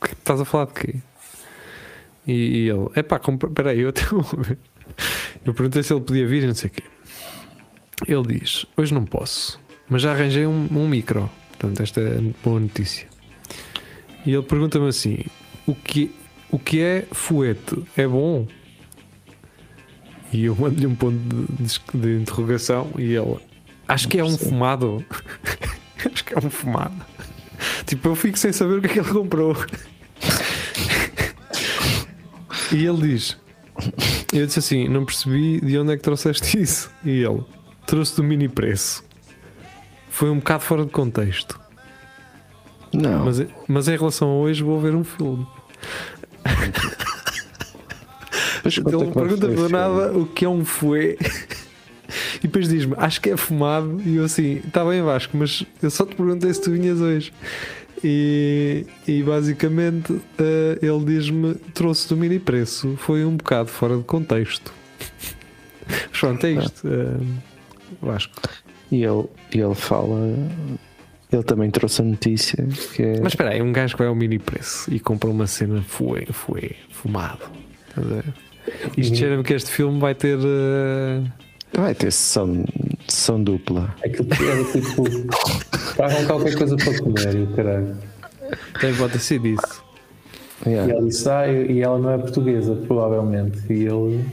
o 0.00 0.04
que 0.06 0.12
estás 0.12 0.40
a 0.40 0.44
falar 0.44 0.66
de 0.66 0.72
quê? 0.74 0.94
E, 2.26 2.32
e 2.32 2.68
ele, 2.68 2.88
é 2.94 3.02
pá, 3.02 3.20
peraí, 3.52 3.80
eu 3.80 3.88
até 3.88 4.02
vou 4.04 4.22
ver. 4.22 4.58
Eu 5.44 5.52
perguntei 5.54 5.82
se 5.82 5.92
ele 5.92 6.00
podia 6.02 6.26
vir 6.26 6.44
e 6.44 6.46
não 6.46 6.54
sei 6.54 6.68
o 6.68 6.72
quê. 6.72 6.82
Ele 8.06 8.38
diz: 8.38 8.66
Hoje 8.76 8.94
não 8.94 9.04
posso, 9.04 9.60
mas 9.88 10.02
já 10.02 10.12
arranjei 10.12 10.46
um, 10.46 10.68
um 10.70 10.88
micro. 10.88 11.30
Portanto, 11.50 11.80
esta 11.82 12.00
é 12.00 12.20
boa 12.44 12.58
notícia. 12.60 13.06
E 14.24 14.32
ele 14.32 14.42
pergunta-me 14.42 14.88
assim: 14.88 15.18
o 15.66 15.74
que, 15.74 16.14
o 16.50 16.58
que 16.58 16.80
é 16.80 17.06
fuete? 17.12 17.84
É 17.96 18.06
bom? 18.06 18.46
E 20.32 20.44
eu 20.44 20.56
mando-lhe 20.56 20.86
um 20.86 20.94
ponto 20.94 21.18
de, 21.18 21.62
de- 21.64 21.80
de 22.16 22.22
interrogação 22.22 22.90
e 22.96 23.14
ele: 23.14 23.36
Acho 23.88 24.08
que 24.08 24.18
é 24.18 24.24
um 24.24 24.36
fumado. 24.38 25.04
Acho 26.12 26.24
que 26.24 26.34
é 26.34 26.38
um 26.38 26.50
fumado. 26.50 26.94
Tipo, 27.86 28.08
eu 28.08 28.16
fico 28.16 28.36
sem 28.38 28.52
saber 28.52 28.78
o 28.78 28.80
que 28.80 28.86
é 28.88 28.90
que 28.92 28.98
ele 29.00 29.08
comprou. 29.10 29.56
E 32.72 32.86
ele 32.86 33.08
diz: 33.08 33.36
Eu 34.32 34.46
disse 34.46 34.58
assim, 34.58 34.88
não 34.88 35.04
percebi 35.04 35.60
de 35.60 35.78
onde 35.78 35.92
é 35.92 35.96
que 35.96 36.02
trouxeste 36.02 36.58
isso. 36.60 36.90
E 37.04 37.22
ele 37.22 37.42
trouxe 37.86 38.16
do 38.16 38.24
mini 38.24 38.48
preço. 38.48 39.04
Foi 40.10 40.30
um 40.30 40.36
bocado 40.36 40.62
fora 40.62 40.84
de 40.84 40.90
contexto. 40.90 41.60
Não, 42.92 43.24
Mas, 43.24 43.42
mas 43.66 43.88
em 43.88 43.96
relação 43.96 44.28
a 44.28 44.34
hoje, 44.34 44.62
vou 44.62 44.78
ver 44.78 44.94
um 44.94 45.02
filme. 45.02 45.46
mas 48.62 48.76
Ele 48.76 48.86
é 48.86 49.06
que 49.06 49.12
pergunta-me 49.12 49.56
foi 49.56 49.68
do 49.68 49.68
nada 49.70 50.12
o 50.12 50.26
que 50.26 50.44
é 50.44 50.48
um 50.48 50.64
fuê. 50.64 51.16
E 52.38 52.42
depois 52.42 52.68
diz-me, 52.68 52.94
acho 52.98 53.20
que 53.20 53.30
é 53.30 53.36
fumado. 53.36 54.00
E 54.04 54.16
eu 54.16 54.24
assim, 54.24 54.60
está 54.66 54.84
bem 54.84 55.02
Vasco, 55.02 55.36
mas 55.36 55.64
eu 55.82 55.90
só 55.90 56.04
te 56.04 56.14
perguntei 56.14 56.52
se 56.52 56.60
tu 56.60 56.70
vinhas 56.70 57.00
hoje. 57.00 57.32
E, 58.04 58.84
e 59.06 59.22
basicamente 59.22 60.20
eh, 60.38 60.78
ele 60.82 61.04
diz-me, 61.04 61.54
trouxe 61.72 62.08
do 62.08 62.16
mini 62.16 62.38
preço. 62.38 62.96
Foi 62.98 63.24
um 63.24 63.36
bocado 63.36 63.68
fora 63.68 63.96
de 63.96 64.02
contexto. 64.04 64.72
Mas 65.88 66.20
pronto, 66.20 66.44
é 66.46 66.50
isto. 66.52 66.88
eh, 66.88 67.16
Vasco. 68.00 68.32
E 68.90 69.02
ele, 69.04 69.24
ele 69.52 69.74
fala. 69.74 70.18
Ele 71.30 71.42
também 71.44 71.70
trouxe 71.70 72.02
a 72.02 72.04
notícia 72.04 72.66
que 72.94 73.02
é. 73.02 73.20
Mas 73.20 73.32
espera 73.32 73.50
aí, 73.50 73.62
um 73.62 73.72
gajo 73.72 73.94
que 73.94 73.98
vai 74.00 74.08
ao 74.08 74.14
mini 74.14 74.38
preço 74.38 74.92
e 74.92 75.00
compra 75.00 75.30
uma 75.30 75.46
cena 75.46 75.80
fuê, 75.82 76.26
fuê, 76.30 76.72
fumado. 76.90 77.44
Isto 78.96 79.16
cheira-me 79.16 79.42
que 79.42 79.54
este 79.54 79.70
filme 79.70 79.98
vai 80.00 80.14
ter. 80.14 80.38
eh, 80.38 81.22
Vai 81.74 81.94
ter 81.94 82.12
sessão, 82.12 82.64
sessão 83.12 83.42
dupla. 83.42 83.94
Aquilo 84.04 84.24
que 84.28 84.42
era 84.44 84.64
tipo. 84.64 85.04
Tragam 85.96 86.26
qualquer 86.26 86.56
coisa 86.56 86.76
para 86.76 86.98
comer 86.98 87.34
e 87.34 87.42
o 87.42 87.46
caralho. 87.48 87.96
tem 88.80 88.94
pode 88.94 89.12
ter 89.14 89.18
sido 89.20 89.46
isso. 89.46 89.82
E 90.66 90.70
Yeah. 90.70 90.92
ela 90.92 91.04
disse, 91.06 91.28
ah, 91.28 91.48
e 91.48 91.80
ela 91.80 91.98
não 91.98 92.10
é 92.12 92.18
portuguesa, 92.18 92.74
provavelmente. 92.86 93.58
E 93.68 93.84
ele. 93.84 94.24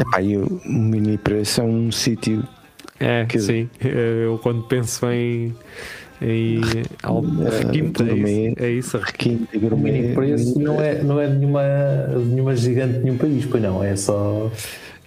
Epá, 0.00 0.22
e 0.22 0.36
o 0.36 0.60
mini 0.64 1.18
preço 1.18 1.60
é 1.60 1.64
um 1.64 1.90
sítio. 1.90 2.44
É, 3.00 3.24
Que- 3.26 3.40
sim. 3.40 3.68
Eu 3.82 4.38
quando 4.38 4.62
penso 4.62 5.04
em. 5.10 5.52
em 6.22 6.60
al- 7.02 7.24
Eh, 7.44 7.58
requinte, 7.64 8.02
é 8.04 8.14
isso. 8.14 8.62
É 8.64 8.70
isso 8.70 8.98
requinte. 8.98 9.56
O 9.56 9.60
gourmet. 9.60 9.90
mini 9.92 10.14
preço 10.14 10.56
não 10.60 10.80
é, 10.80 11.02
não 11.02 11.20
é 11.20 11.26
de, 11.26 11.34
nenhuma, 11.38 11.62
de 12.16 12.24
nenhuma 12.26 12.54
gigante 12.54 12.92
de 12.94 12.98
nenhum 13.00 13.18
país, 13.18 13.44
pois 13.44 13.60
não, 13.62 13.82
é 13.82 13.96
só. 13.96 14.48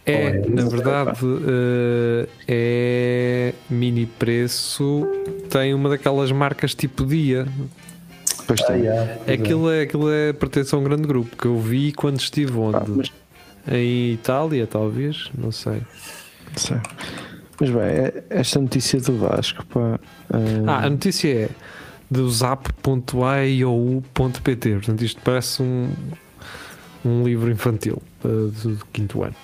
É, 0.07 0.27
Olha, 0.27 0.39
na 0.49 0.61
isso, 0.61 0.69
verdade, 0.69 1.19
eh, 1.45 2.29
é 2.47 3.53
mini 3.69 4.05
preço. 4.05 5.05
Tem 5.49 5.73
uma 5.73 5.89
daquelas 5.89 6.31
marcas 6.31 6.73
tipo 6.73 7.05
dia. 7.05 7.45
Pois 8.47 8.61
Ah, 8.61 8.67
tem. 8.67 8.83
yeah, 8.83 9.15
pois 9.17 9.27
é. 9.27 9.33
Aquilo 9.33 9.69
é, 9.69 9.81
aquilo 9.81 10.09
é 10.09 10.31
pertence 10.31 10.73
a 10.73 10.77
um 10.77 10.83
grande 10.83 11.05
grupo 11.05 11.35
que 11.35 11.45
eu 11.45 11.59
vi 11.59 11.91
quando 11.91 12.21
estive 12.21 12.57
onde? 12.57 12.77
Ah, 12.77 12.85
mas, 12.87 13.11
Em 13.69 14.13
Itália, 14.13 14.65
talvez, 14.65 15.29
não 15.37 15.51
sei. 15.51 15.81
sei. 16.55 16.77
Mas 17.59 17.69
bem, 17.69 17.81
é- 17.81 18.23
esta 18.29 18.61
notícia 18.61 19.01
do 19.01 19.17
Vasco, 19.17 19.65
pá. 19.65 19.99
Ah, 20.31 20.71
a 20.71 20.85
ah, 20.85 20.89
notícia 20.89 21.27
é 21.27 21.49
do 22.09 22.31
zap.aiou.pt. 22.31 24.05
Portanto, 24.75 25.01
isto 25.03 25.19
parece 25.21 25.61
um, 25.61 25.89
um 27.03 27.23
livro 27.23 27.51
infantil 27.51 28.01
do, 28.23 28.51
do 28.51 28.85
quinto 28.93 29.21
ano, 29.21 29.35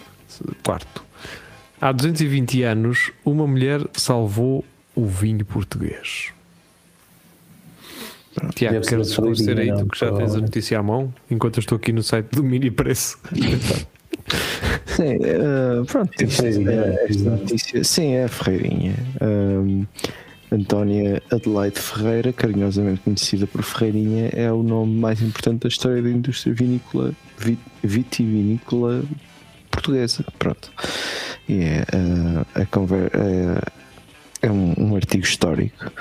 quarto. 0.63 1.03
Há 1.81 1.91
220 1.91 2.63
anos, 2.63 3.11
uma 3.25 3.45
mulher 3.45 3.81
salvou 3.93 4.63
o 4.95 5.05
vinho 5.05 5.43
português. 5.45 6.31
Tiago, 8.55 8.77
a 8.77 8.79
esclarecer 8.79 9.57
aí, 9.59 9.73
tu 9.75 9.85
que 9.87 9.99
já 9.99 10.11
tens 10.11 10.35
a 10.35 10.39
notícia 10.39 10.79
à 10.79 10.83
mão, 10.83 11.13
enquanto 11.29 11.57
eu 11.57 11.61
estou 11.61 11.75
aqui 11.75 11.91
no 11.91 12.01
site 12.01 12.27
do 12.31 12.43
Mini 12.43 12.71
Preço. 12.71 13.19
sim, 14.85 15.17
ah, 15.23 15.83
pronto, 15.85 16.11
É 16.19 16.27
Ferreirinha, 16.27 16.71
é, 16.71 17.05
esta 17.09 17.29
notícia. 17.29 17.83
Sim, 17.83 18.13
é 18.13 18.23
a 18.23 18.27
Ferreirinha. 18.27 18.95
Ahm, 19.21 19.83
Antónia 20.51 21.21
Adelaide 21.31 21.79
Ferreira, 21.79 22.31
carinhosamente 22.33 23.01
conhecida 23.01 23.45
por 23.47 23.61
Ferreirinha, 23.63 24.29
é 24.33 24.51
o 24.51 24.61
nome 24.63 24.99
mais 24.99 25.21
importante 25.21 25.61
da 25.63 25.67
história 25.67 26.01
da 26.01 26.09
indústria 26.09 26.53
vinícola, 26.53 27.11
vi- 27.37 27.57
vitivinícola 27.83 29.03
portuguesa. 29.73 30.23
Pronto. 30.37 30.71
E 31.49 31.63
é, 31.63 31.85
ah, 31.93 32.61
a 32.61 32.65
conver, 32.65 33.11
é, 33.13 34.47
é 34.47 34.51
um, 34.51 34.73
um 34.77 34.95
artigo 34.95 35.23
histórico 35.23 35.91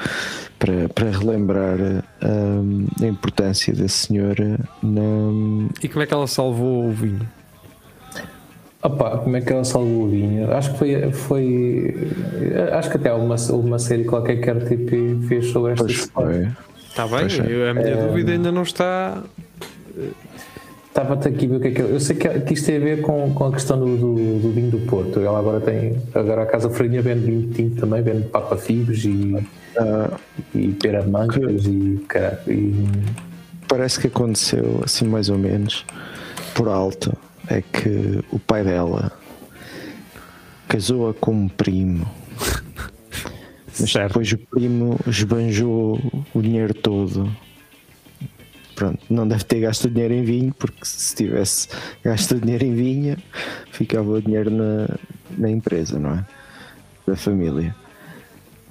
para, 0.58 0.88
para 0.88 1.10
relembrar 1.10 2.04
ahm, 2.22 2.86
a 3.02 3.06
importância 3.06 3.74
da 3.74 3.88
senhora 3.88 4.60
na, 4.82 5.68
E 5.82 5.88
como 5.88 6.02
é 6.02 6.06
que 6.06 6.14
ela 6.14 6.26
salvou 6.26 6.86
o 6.86 6.92
vinho? 6.92 7.28
Opa, 8.82 9.18
como 9.18 9.36
é 9.36 9.40
que 9.40 9.52
ela 9.52 9.64
salvou 9.64 10.04
o 10.04 10.08
vinho? 10.08 10.52
Acho 10.52 10.72
que 10.72 10.78
foi. 10.78 11.12
foi 11.12 11.94
acho 12.72 12.90
que 12.90 12.96
até 12.96 13.10
há 13.10 13.14
uma, 13.14 13.36
uma 13.36 13.78
série 13.78 14.04
qualquer 14.04 14.40
que 14.40 14.50
a 14.50 14.54
RTP 14.54 15.28
fez 15.28 15.46
sobre 15.50 15.72
esta 15.72 15.84
Pois 15.84 15.96
história. 15.96 16.56
foi. 16.56 16.82
Está 16.88 17.06
bem, 17.06 17.24
é. 17.24 17.70
a 17.70 17.74
minha 17.74 17.96
dúvida 17.96 18.32
ainda 18.32 18.52
não 18.52 18.62
está. 18.62 19.22
Estava-te 20.92 21.26
aqui 21.28 21.46
a 21.46 21.48
ver 21.48 21.56
o 21.56 21.60
que 21.60 21.68
é 21.68 21.70
que 21.70 21.80
eu. 21.80 21.86
Eu 21.88 22.00
sei 22.00 22.14
que, 22.16 22.28
que 22.40 22.52
isto 22.52 22.66
tem 22.66 22.76
a 22.76 22.80
ver 22.80 23.00
com, 23.00 23.32
com 23.32 23.46
a 23.46 23.52
questão 23.52 23.78
do, 23.80 23.96
do, 23.96 24.14
do 24.40 24.52
vinho 24.52 24.70
do 24.70 24.78
Porto. 24.80 25.20
Ela 25.20 25.38
agora 25.38 25.58
tem. 25.58 25.96
Agora 26.14 26.42
a 26.42 26.46
Casa 26.46 26.68
Freirinha 26.68 27.00
vende 27.00 27.24
vinho 27.24 27.50
tinto 27.50 27.80
também, 27.80 28.02
vende 28.02 28.28
Papa 28.28 28.58
Figos 28.58 29.02
e, 29.06 29.34
Ah, 29.78 30.10
e 30.54 30.68
Pera 30.68 31.02
Mancas 31.02 31.64
e, 31.64 32.04
caralho, 32.06 32.38
e. 32.46 32.74
parece 33.66 33.98
que 34.00 34.08
aconteceu 34.08 34.82
assim 34.84 35.06
mais 35.06 35.30
ou 35.30 35.38
menos 35.38 35.86
por 36.54 36.68
alto 36.68 37.16
é 37.48 37.62
que 37.62 38.22
o 38.30 38.38
pai 38.38 38.62
dela 38.62 39.10
casou-a 40.68 41.14
com 41.14 41.32
um 41.32 41.48
primo 41.48 42.06
mas 43.80 43.90
Certo. 43.90 44.08
depois 44.08 44.30
o 44.32 44.38
primo 44.38 44.98
esbanjou 45.06 45.98
o 46.34 46.42
dinheiro 46.42 46.74
todo 46.74 47.34
pronto, 48.82 48.98
não 49.08 49.28
deve 49.28 49.44
ter 49.44 49.60
gasto 49.60 49.84
o 49.84 49.90
dinheiro 49.90 50.12
em 50.12 50.24
vinho 50.24 50.52
porque 50.58 50.84
se 50.84 51.14
tivesse 51.14 51.68
gasto 52.02 52.32
o 52.32 52.40
dinheiro 52.40 52.64
em 52.64 52.74
vinho 52.74 53.16
ficava 53.70 54.10
o 54.10 54.20
dinheiro 54.20 54.50
na, 54.50 54.88
na 55.38 55.48
empresa, 55.48 56.00
não 56.00 56.10
é? 56.10 56.26
Da 57.06 57.14
família 57.14 57.72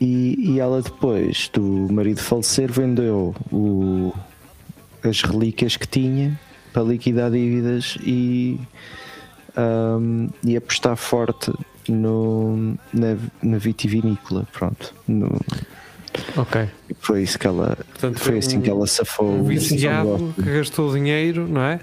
e, 0.01 0.35
e 0.37 0.59
ela 0.59 0.81
depois 0.81 1.49
do 1.53 1.87
marido 1.91 2.19
falecer 2.19 2.69
vendeu 2.69 3.33
o, 3.51 4.13
as 5.01 5.21
relíquias 5.21 5.77
que 5.77 5.87
tinha 5.87 6.37
para 6.73 6.83
liquidar 6.83 7.31
dívidas 7.31 7.97
e, 8.03 8.59
ahm, 9.55 10.27
e 10.43 10.57
apostar 10.57 10.97
forte 10.97 11.53
no, 11.87 12.75
na, 12.93 13.17
na 13.43 13.57
vitivinícola. 13.57 14.47
Pronto. 14.51 14.93
No- 15.07 15.39
Ok. 16.37 16.67
foi 16.99 17.23
isso 17.23 17.37
que 17.39 17.47
ela 17.47 17.77
Portanto, 17.89 18.19
foi 18.19 18.37
assim 18.37 18.57
um- 18.57 18.61
que 18.61 18.69
ela 18.69 18.85
safou 18.87 19.27
Um 19.27 19.39
o 19.41 19.43
viciado 19.43 20.33
que 20.35 20.41
gastou 20.41 20.93
dinheiro, 20.93 21.47
não 21.47 21.61
é? 21.61 21.79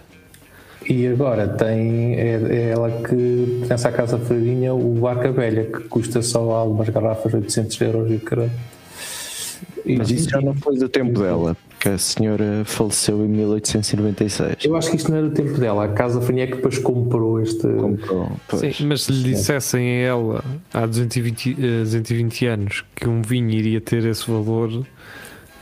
E 0.89 1.07
agora 1.07 1.47
tem. 1.49 2.15
É, 2.15 2.41
é 2.49 2.71
ela 2.71 2.91
que 2.91 3.57
pertence 3.61 3.87
à 3.87 3.93
Casa 3.93 4.19
Freirinha 4.19 4.73
o 4.73 4.95
Barca 4.95 5.31
Velha, 5.31 5.65
que 5.65 5.81
custa 5.89 6.23
só 6.23 6.51
algumas 6.53 6.89
garrafas 6.89 7.35
800 7.35 7.79
euros 7.83 8.11
e 8.11 8.15
o 8.15 8.21
caralho. 8.21 8.51
Mas 9.85 10.11
isso 10.11 10.31
já 10.31 10.41
não 10.41 10.55
foi 10.55 10.77
do 10.79 10.89
tempo 10.89 11.21
dela, 11.21 11.57
porque 11.79 11.91
a 11.91 11.99
senhora 11.99 12.63
faleceu 12.65 13.25
em 13.25 13.29
1896. 13.29 14.65
Eu 14.65 14.75
acho 14.77 14.91
que 14.91 14.97
isto 14.97 15.11
não 15.13 15.19
era 15.19 15.27
o 15.29 15.31
tempo 15.31 15.57
dela. 15.59 15.85
A 15.85 15.89
Casa 15.89 16.21
Freirinha 16.21 16.45
é 16.45 16.47
que 16.49 16.57
depois 16.57 16.77
comprou 16.79 17.41
este. 17.41 17.69
Comprou, 17.69 18.33
pois. 18.49 18.77
Sim, 18.77 18.87
mas 18.87 19.03
se 19.05 19.13
lhe 19.13 19.23
dissessem 19.31 19.87
a 19.87 20.07
ela 20.09 20.45
há 20.75 20.85
220, 20.85 21.53
eh, 21.53 21.81
220 21.85 22.47
anos 22.47 22.85
que 22.97 23.09
um 23.09 23.23
vinho 23.23 23.51
iria 23.51 23.81
ter 23.81 24.05
esse 24.05 24.29
valor, 24.29 24.85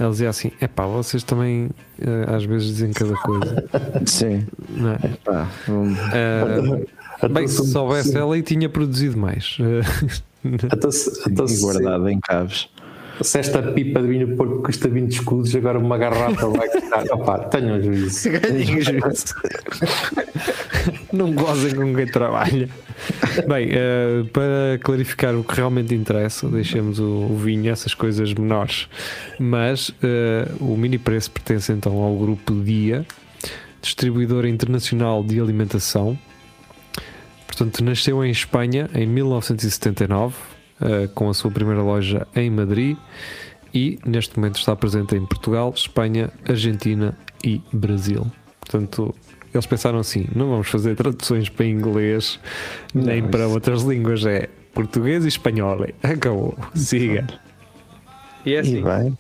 ela 0.00 0.11
dizia 0.11 0.30
assim: 0.30 0.50
é 0.58 0.66
pá, 0.66 0.87
vocês 0.87 1.23
também 1.23 1.68
eh, 2.00 2.35
às 2.35 2.44
vezes 2.44 2.68
dizem 2.68 2.92
cada 2.94 3.14
coisa, 3.14 3.64
Sim, 4.06 4.46
não 4.70 4.92
é? 4.92 4.99
pá, 5.23 5.50
vamos- 5.68 5.99
Eh, 6.14 7.28
bem, 7.28 7.46
se 7.46 7.70
soubesse 7.70 8.16
ela 8.16 8.38
e 8.38 8.42
tinha 8.42 8.68
produzido 8.70 9.18
mais. 9.18 9.58
Eh, 10.44 10.66
Então, 10.73 10.92
se, 10.92 11.11
se, 11.11 11.61
guardada 11.61 12.12
em 12.12 12.20
caves. 12.20 12.68
Se 13.20 13.38
esta 13.38 13.62
pipa 13.62 14.00
de 14.02 14.08
vinho 14.08 14.37
Porto 14.37 14.62
custa 14.62 14.88
20 14.88 15.12
escudos, 15.12 15.54
agora 15.54 15.78
uma 15.78 15.96
garrafa 15.96 16.49
vai 16.49 16.68
custar. 16.68 17.04
Opá, 17.12 17.38
tenham 17.38 17.82
juízo. 17.82 18.30
Ganhem 18.30 18.80
juízo. 18.80 19.35
não 21.12 21.32
gozem 21.32 21.75
com 21.75 21.94
quem 21.94 22.06
trabalha. 22.06 22.68
Bem, 23.46 23.68
eh, 23.73 24.25
para 24.32 24.78
clarificar 24.82 25.35
o 25.35 25.44
que 25.44 25.54
realmente 25.54 25.94
interessa, 25.94 26.49
deixemos 26.49 26.99
o, 26.99 27.28
o 27.30 27.37
vinho, 27.37 27.70
essas 27.70 27.94
coisas 27.94 28.32
menores. 28.35 28.88
Mas 29.38 29.92
eh, 30.02 30.49
o 30.61 30.76
Mini 30.76 30.99
Preço 30.99 31.30
pertence 31.30 31.73
então 31.73 31.94
ao 32.02 32.16
grupo 32.16 32.54
DIA, 32.54 33.06
distribuidora 33.80 34.49
internacional 34.49 35.23
de 35.23 35.40
alimentação. 35.40 36.18
Portanto, 37.46 37.82
nasceu 37.82 38.25
em 38.25 38.30
Espanha 38.30 38.90
em 38.94 39.06
1979, 39.06 40.35
eh, 40.80 41.09
com 41.14 41.28
a 41.28 41.35
sua 41.35 41.50
primeira 41.50 41.83
loja 41.83 42.26
em 42.35 42.50
Madrid. 42.50 42.97
E 43.75 43.99
neste 44.06 44.38
momento 44.38 44.56
está 44.59 44.75
presente 44.75 45.14
em 45.16 45.25
Portugal, 45.26 45.73
Espanha, 45.76 46.30
Argentina 46.49 47.16
e 47.45 47.61
Brasil. 47.73 48.26
Portanto, 48.61 49.14
eles 49.52 49.66
pensaram 49.66 49.99
assim: 49.99 50.26
não 50.35 50.49
vamos 50.49 50.68
fazer 50.68 50.95
traduções 50.97 51.49
para 51.49 51.66
inglês 51.66 52.40
nem 52.95 53.21
Não, 53.23 53.28
para 53.28 53.45
isso- 53.45 53.54
outras 53.54 53.83
línguas, 53.83 54.25
é 54.25 54.49
português 54.73 55.25
e 55.25 55.28
espanhol. 55.28 55.87
Acabou, 56.02 56.56
siga. 56.75 57.26
E 58.47 58.50
é 58.54 58.56
E 58.56 58.59
assim. 58.59 58.80
vai. 58.80 59.12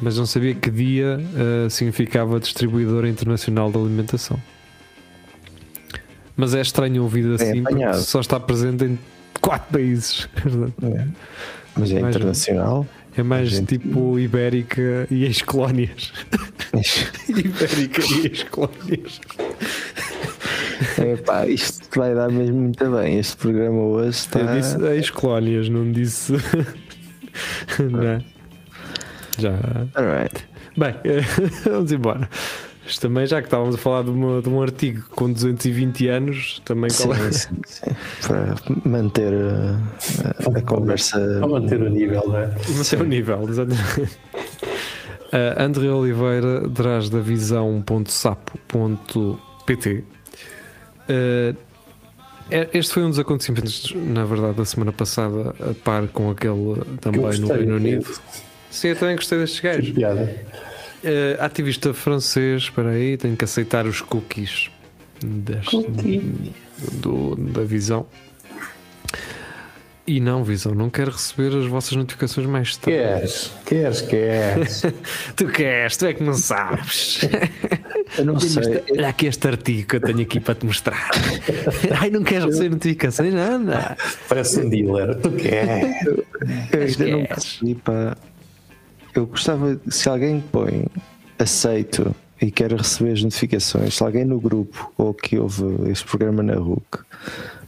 Mas 0.00 0.18
não 0.18 0.26
sabia 0.26 0.54
que 0.54 0.70
dia 0.70 1.20
eh, 1.36 1.68
significava 1.70 2.40
distribuidora 2.40 3.08
internacional 3.08 3.70
de 3.70 3.78
alimentação. 3.78 4.40
Mas 6.36 6.54
é 6.54 6.60
estranho 6.60 7.02
ouvir 7.02 7.32
assim, 7.34 7.62
porque 7.62 7.74
apanhado. 7.74 7.98
só 8.02 8.20
está 8.20 8.40
presente 8.40 8.84
em 8.84 8.98
quatro 9.44 9.72
países. 9.72 10.28
É. 10.82 11.06
Mas 11.76 11.90
é 11.92 12.00
internacional. 12.00 12.86
É 13.16 13.22
mais 13.22 13.50
Gente- 13.50 13.78
tipo 13.78 14.18
Ibérica 14.18 15.06
e 15.10 15.24
ex-colónias. 15.24 16.12
Ibérica 17.28 18.02
e 18.02 18.26
ex-colónias. 18.26 19.20
É 20.98 21.16
pá, 21.16 21.46
isto 21.46 21.88
vai 21.96 22.14
dar 22.14 22.28
mesmo 22.30 22.56
muito 22.56 22.90
bem. 22.90 23.18
Este 23.18 23.36
programa 23.36 23.80
hoje 23.82 24.08
está. 24.10 24.40
Eu 24.40 24.60
disse 24.60 24.82
ex-colónias, 24.96 25.68
não 25.68 25.92
disse. 25.92 26.32
não. 27.78 28.24
Já. 29.38 29.52
Alright. 29.94 30.44
Bem, 30.76 30.94
vamos 31.64 31.92
embora. 31.92 32.28
Isto 32.86 33.00
também, 33.08 33.26
já 33.26 33.40
que 33.40 33.46
estávamos 33.46 33.74
a 33.76 33.78
falar 33.78 34.02
de, 34.04 34.10
uma- 34.10 34.42
de 34.42 34.48
um 34.48 34.60
artigo 34.62 35.02
com 35.10 35.32
220 35.32 36.06
anos, 36.08 36.60
também 36.64 36.90
qual 36.90 37.14
é? 37.14 37.32
Sim, 37.32 37.56
sim, 37.64 37.86
sim. 37.86 37.90
Para 38.28 38.54
manter 38.84 39.32
a, 39.32 39.78
a- 40.28 40.58
a 40.58 40.62
conversa. 40.62 41.18
Para 41.40 41.48
manter 41.48 41.80
o 41.80 41.88
nível, 41.88 42.22
não 42.26 42.38
é? 42.38 42.50
Mas 42.76 42.92
é 42.92 42.96
o 42.98 43.04
nível, 43.04 43.48
exatamente. 43.48 44.00
Uh, 44.02 45.58
André 45.58 45.88
Oliveira 45.90 46.68
traz 46.74 47.08
da 47.10 47.20
visão.sapo.pt. 48.74 50.04
Uh, 51.08 51.56
é- 52.50 52.68
este 52.74 52.92
foi 52.92 53.02
um 53.04 53.10
dos 53.10 53.18
acontecimentos, 53.18 53.92
na 53.94 54.24
verdade, 54.24 54.54
da 54.58 54.64
semana 54.64 54.92
passada, 54.92 55.54
a 55.58 55.74
par 55.82 56.06
com 56.08 56.30
aquele 56.30 56.82
também 57.00 57.20
no 57.40 57.48
Reino 57.48 57.76
Unido. 57.76 58.06
Sim, 58.70 58.88
eu 58.88 58.96
também 58.96 59.16
gostei 59.16 59.38
destes 59.38 59.60
gajos. 59.60 59.90
Piada. 59.90 60.34
Uh, 61.04 61.36
ativista 61.42 61.92
francês, 61.92 62.62
espera 62.62 62.90
aí, 62.90 63.16
tenho 63.18 63.36
que 63.36 63.44
aceitar 63.44 63.84
os 63.86 64.00
cookies 64.00 64.70
deste, 65.22 65.76
do, 66.92 67.36
da 67.36 67.62
visão. 67.62 68.06
E 70.06 70.20
não, 70.20 70.44
visão, 70.44 70.74
não 70.74 70.90
quero 70.90 71.10
receber 71.10 71.56
as 71.56 71.64
vossas 71.66 71.92
notificações 71.96 72.46
mais 72.46 72.76
tarde. 72.76 72.98
Queres? 72.98 73.50
Queres? 73.64 74.00
Queres? 74.02 74.82
Tu 75.34 75.46
queres, 75.48 75.96
tu 75.96 76.04
é 76.06 76.12
que 76.12 76.22
não 76.22 76.34
sabes. 76.34 77.20
Eu 78.18 78.26
não 78.26 78.34
Olha 78.34 78.40
sei. 78.48 78.62
este- 78.62 78.92
Olha 78.92 79.08
aqui 79.08 79.26
este 79.26 79.48
artigo 79.48 79.88
que 79.88 79.96
eu 79.96 80.00
tenho 80.00 80.20
aqui 80.20 80.38
para 80.40 80.54
te 80.54 80.66
mostrar. 80.66 81.08
Ai, 82.00 82.10
não 82.10 82.22
queres 82.22 82.44
receber 82.44 82.68
notificações? 82.70 83.32
Nada. 83.34 83.96
Parece 84.28 84.60
um 84.60 84.68
dealer. 84.68 85.16
Tu 85.16 85.30
queres? 85.32 86.06
Eu 86.06 86.80
ainda 86.82 87.06
não 87.08 87.22
Esquece. 87.22 87.26
percebi, 87.26 87.74
pá. 87.76 88.16
Eu 89.14 89.26
gostava, 89.26 89.80
se 89.88 90.08
alguém 90.08 90.40
põe 90.40 90.86
aceito 91.38 92.14
e 92.40 92.50
quer 92.50 92.72
receber 92.72 93.12
as 93.12 93.22
notificações, 93.22 93.94
se 93.96 94.02
alguém 94.02 94.24
no 94.24 94.40
grupo 94.40 94.92
ou 94.98 95.14
que 95.14 95.38
ouve 95.38 95.64
este 95.90 96.04
programa 96.06 96.42
na 96.42 96.54
RUC 96.54 96.98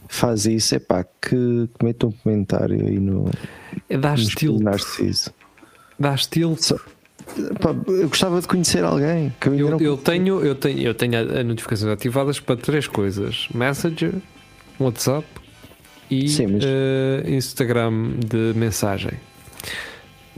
faz 0.09 0.45
isso, 0.45 0.75
é 0.75 0.79
pá, 0.79 1.03
que 1.21 1.69
cometa 1.79 2.07
um 2.07 2.11
comentário 2.11 2.85
aí 2.85 2.99
no, 2.99 3.25
no 3.89 4.13
estilo. 4.15 4.59
Narciso. 4.59 5.31
Dá 5.99 6.13
estilo. 6.15 6.55
Pá, 7.61 7.75
eu 7.87 8.07
gostava 8.07 8.39
de 8.39 8.47
conhecer 8.47 8.83
alguém 8.83 9.33
que 9.39 9.47
eu 9.49 9.55
Eu, 9.55 9.69
não 9.71 9.79
eu 9.79 9.97
tenho, 9.97 10.43
eu 10.45 10.55
tenho, 10.55 10.79
eu 10.81 10.93
tenho 10.93 11.15
a- 11.17 11.39
a 11.39 11.43
notificações 11.43 11.91
ativadas 11.91 12.39
para 12.39 12.55
três 12.55 12.87
coisas: 12.87 13.47
Messenger, 13.53 14.13
WhatsApp 14.79 15.25
e 16.09 16.29
Sim, 16.29 16.47
mas- 16.47 16.63
eh, 16.65 17.23
Instagram 17.27 18.11
de 18.25 18.53
mensagem. 18.57 19.11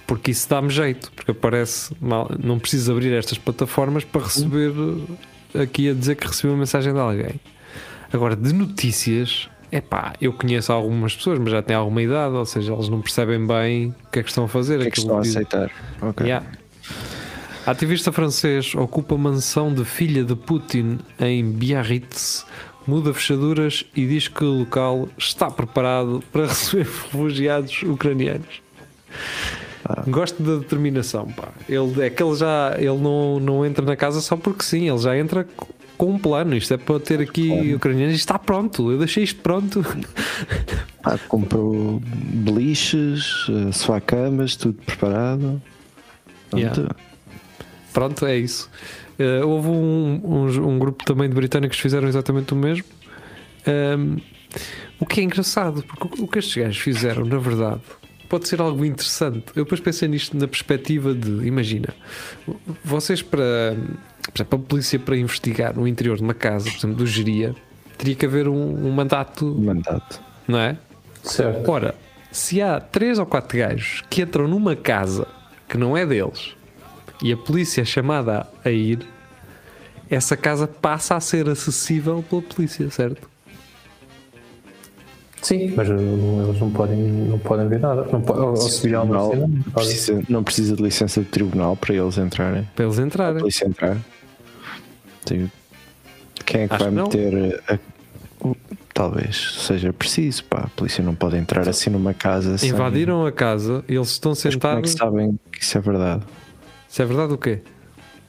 Porque 0.10 0.32
isso 0.32 0.50
dá-me 0.50 0.72
jeito, 0.72 1.12
porque 1.12 1.30
aparece 1.30 1.94
mal, 2.02 2.32
não 2.44 2.58
preciso 2.58 2.92
abrir 2.92 3.14
estas 3.14 3.38
plataformas 3.38 4.04
para 4.04 4.24
receber 4.24 4.74
aqui 5.54 5.88
a 5.88 5.94
dizer 5.94 6.16
que 6.16 6.26
recebi 6.26 6.48
uma 6.48 6.58
mensagem 6.58 6.92
de 6.92 7.00
alguém. 7.00 7.40
Agora, 8.12 8.36
de 8.36 8.52
notícias, 8.52 9.48
é 9.72 9.80
pá, 9.80 10.14
eu 10.20 10.34
conheço 10.34 10.74
algumas 10.74 11.16
pessoas, 11.16 11.38
mas 11.38 11.52
já 11.52 11.62
têm 11.62 11.76
alguma 11.76 12.02
idade, 12.02 12.34
ou 12.34 12.44
seja, 12.44 12.74
eles 12.74 12.90
não 12.90 13.02
percebem 13.02 13.46
bem 13.46 13.94
o 14.08 14.10
que 14.12 14.18
é 14.18 14.24
que 14.24 14.30
estão 14.30 14.46
a 14.46 14.48
fazer. 14.48 14.78
o 14.78 14.82
que 14.82 14.88
é 14.88 14.90
que 14.90 14.98
estão 14.98 15.16
a 15.16 15.22
aceitar. 15.22 15.70
Ok. 16.02 16.26
Yeah. 16.26 16.44
Ativista 17.68 18.12
francês 18.12 18.74
ocupa 18.74 19.16
mansão 19.16 19.72
de 19.72 19.86
filha 19.86 20.24
de 20.24 20.36
Putin 20.36 20.98
em 21.20 21.52
Biarritz, 21.52 22.48
muda 22.88 23.14
fechaduras 23.14 23.86
e 23.96 24.08
diz 24.08 24.28
que 24.28 24.44
o 24.44 24.62
local 24.62 25.08
está 25.20 25.52
preparado 25.52 26.24
para 26.32 26.48
receber 26.50 26.86
refugiados 26.86 27.84
ucranianos. 27.84 28.60
Gosto 30.08 30.42
da 30.44 30.58
determinação, 30.58 31.28
pá. 31.28 31.50
Ele 31.68 32.02
é 32.04 32.10
que 32.10 32.22
ele 32.22 32.36
já 32.36 32.76
ele 32.78 32.98
não, 32.98 33.40
não 33.40 33.66
entra 33.66 33.84
na 33.86 33.96
casa 33.96 34.22
só 34.22 34.36
porque 34.38 34.64
sim, 34.64 34.90
ele 34.90 34.98
já 35.00 35.18
entra 35.18 35.44
co- 35.56 35.68
com 35.98 36.12
um 36.14 36.20
plano. 36.20 36.56
Isto 36.56 36.74
é 36.74 36.78
para 36.78 37.00
ter 37.00 37.20
aqui 37.22 37.74
ucranianos 37.74 38.14
e 38.14 38.18
está 38.18 38.38
pronto. 38.40 38.92
Eu 38.92 38.98
deixei 39.00 39.24
isto 39.24 39.42
pronto. 39.42 39.84
Pá, 41.02 41.18
comprou 41.28 42.02
beliches, 42.04 43.48
eh, 43.50 43.72
suacamas, 43.72 44.56
tudo 44.56 44.82
preparado. 44.86 45.62
Pronto. 46.50 46.62
Yeah. 46.82 46.96
Pronto, 47.94 48.26
é 48.26 48.38
isso. 48.38 48.70
Eh, 49.18 49.44
houve 49.44 49.68
um, 49.70 50.22
um, 50.24 50.68
um 50.70 50.80
grupo 50.80 51.04
também 51.04 51.28
de 51.28 51.36
britânicos 51.36 51.78
que 51.78 51.84
fizeram 51.84 52.08
exatamente 52.08 52.54
o 52.54 52.56
mesmo. 52.56 52.86
Ahm, 53.68 54.18
o 55.00 55.06
que 55.06 55.20
é 55.22 55.24
engraçado, 55.24 55.84
porque 55.84 56.22
o, 56.22 56.26
o 56.26 56.28
que 56.28 56.40
estes 56.40 56.56
gajos 56.56 56.78
fizeram, 56.78 57.26
na 57.26 57.38
verdade, 57.38 57.82
pode 58.30 58.48
ser 58.48 58.62
algo 58.62 58.86
interessante. 58.86 59.46
Eu 59.56 59.64
depois 59.64 59.82
pensei 59.82 60.08
nisto 60.08 60.38
na 60.38 60.48
perspectiva 60.48 61.14
de, 61.14 61.48
imagina, 61.48 61.94
vocês 62.84 63.22
para, 63.22 63.76
por 64.22 64.38
exemplo, 64.38 64.60
a 64.60 64.70
polícia 64.70 65.00
para 65.00 65.18
investigar 65.18 65.76
no 65.76 65.88
interior 65.88 66.16
de 66.16 66.24
uma 66.24 66.36
casa, 66.36 66.70
por 66.70 66.78
exemplo, 66.78 66.96
do 66.96 67.08
geria, 67.08 67.56
teria 67.98 68.16
que 68.16 68.26
haver 68.26 68.48
um, 68.48 68.88
um 68.88 68.92
mandato, 68.92 69.46
Mandato. 69.46 70.22
não 70.48 70.60
é? 70.60 70.78
Certo. 71.24 71.70
Ora, 71.70 71.96
se 72.32 72.62
há 72.62 72.80
três 72.80 73.18
ou 73.18 73.26
quatro 73.26 73.58
gajos 73.58 74.04
que 74.10 74.22
entram 74.22 74.48
numa 74.48 74.76
casa 74.76 75.28
que 75.68 75.78
não 75.78 75.98
é 75.98 76.06
deles 76.06 76.56
e 77.22 77.34
a 77.34 77.38
polícia 77.38 77.82
é 77.82 77.86
chamada 77.86 78.48
a 78.64 78.70
ir, 78.70 79.00
essa 80.10 80.38
casa 80.38 80.68
passa 80.68 81.16
a 81.16 81.20
ser 81.20 81.50
acessível 81.50 82.24
pela 82.28 82.42
polícia, 82.42 82.90
certo? 82.90 83.30
Sim, 85.42 85.74
mas 85.76 85.90
eles 85.90 86.60
não 86.60 86.70
podem, 86.72 86.98
não 86.98 87.40
podem 87.40 87.68
ver 87.70 87.80
nada. 87.80 88.06
Não 88.12 88.22
pode, 88.22 88.40
ou, 88.42 88.50
ou 88.50 88.56
se 88.58 88.86
virar 88.86 89.04
uma 89.04 89.18
Tribunal 89.30 89.32
cena, 89.32 89.48
não 89.66 89.72
precisa, 89.74 90.24
não 90.30 90.44
precisa 90.44 90.76
de 90.76 90.84
licença 90.84 91.22
de 91.22 91.28
tribunal 91.28 91.76
para 91.78 91.96
eles 91.96 92.18
entrarem. 92.18 92.68
Para 92.76 92.86
eles 92.86 93.00
A 93.00 93.04
entrarem. 93.04 93.40
polícia 93.40 93.66
entrar. 93.66 93.98
Tem- 95.26 95.52
Quem 96.46 96.62
é 96.62 96.68
que 96.68 96.74
Acho 96.74 96.84
vai 96.92 96.94
que 96.94 97.18
meter 97.18 97.64
a- 97.70 97.80
talvez 98.94 99.56
seja 99.66 99.94
preciso, 99.94 100.44
pá, 100.46 100.64
a 100.66 100.68
polícia 100.70 101.04
não 101.04 101.16
pode 101.16 101.38
entrar 101.38 101.68
assim 101.70 101.90
numa 101.90 102.14
casa 102.14 102.58
sem- 102.58 102.70
Invadiram 102.70 103.26
a 103.26 103.32
casa 103.32 103.84
e 103.88 103.96
eles 103.96 104.10
estão 104.10 104.32
Mas 104.32 104.42
como 104.42 104.50
é 104.50 104.52
sentados. 104.54 104.94
que 104.94 104.98
sabem 105.00 105.40
que 105.52 105.64
isso 105.64 105.78
é 105.78 105.82
verdade? 105.82 106.24
Isso 106.90 107.02
é 107.02 107.06
verdade 107.06 107.34
o 107.34 107.38
quê? 107.38 107.62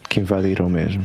Que 0.08 0.20
invadiram 0.20 0.68
mesmo. 0.68 1.02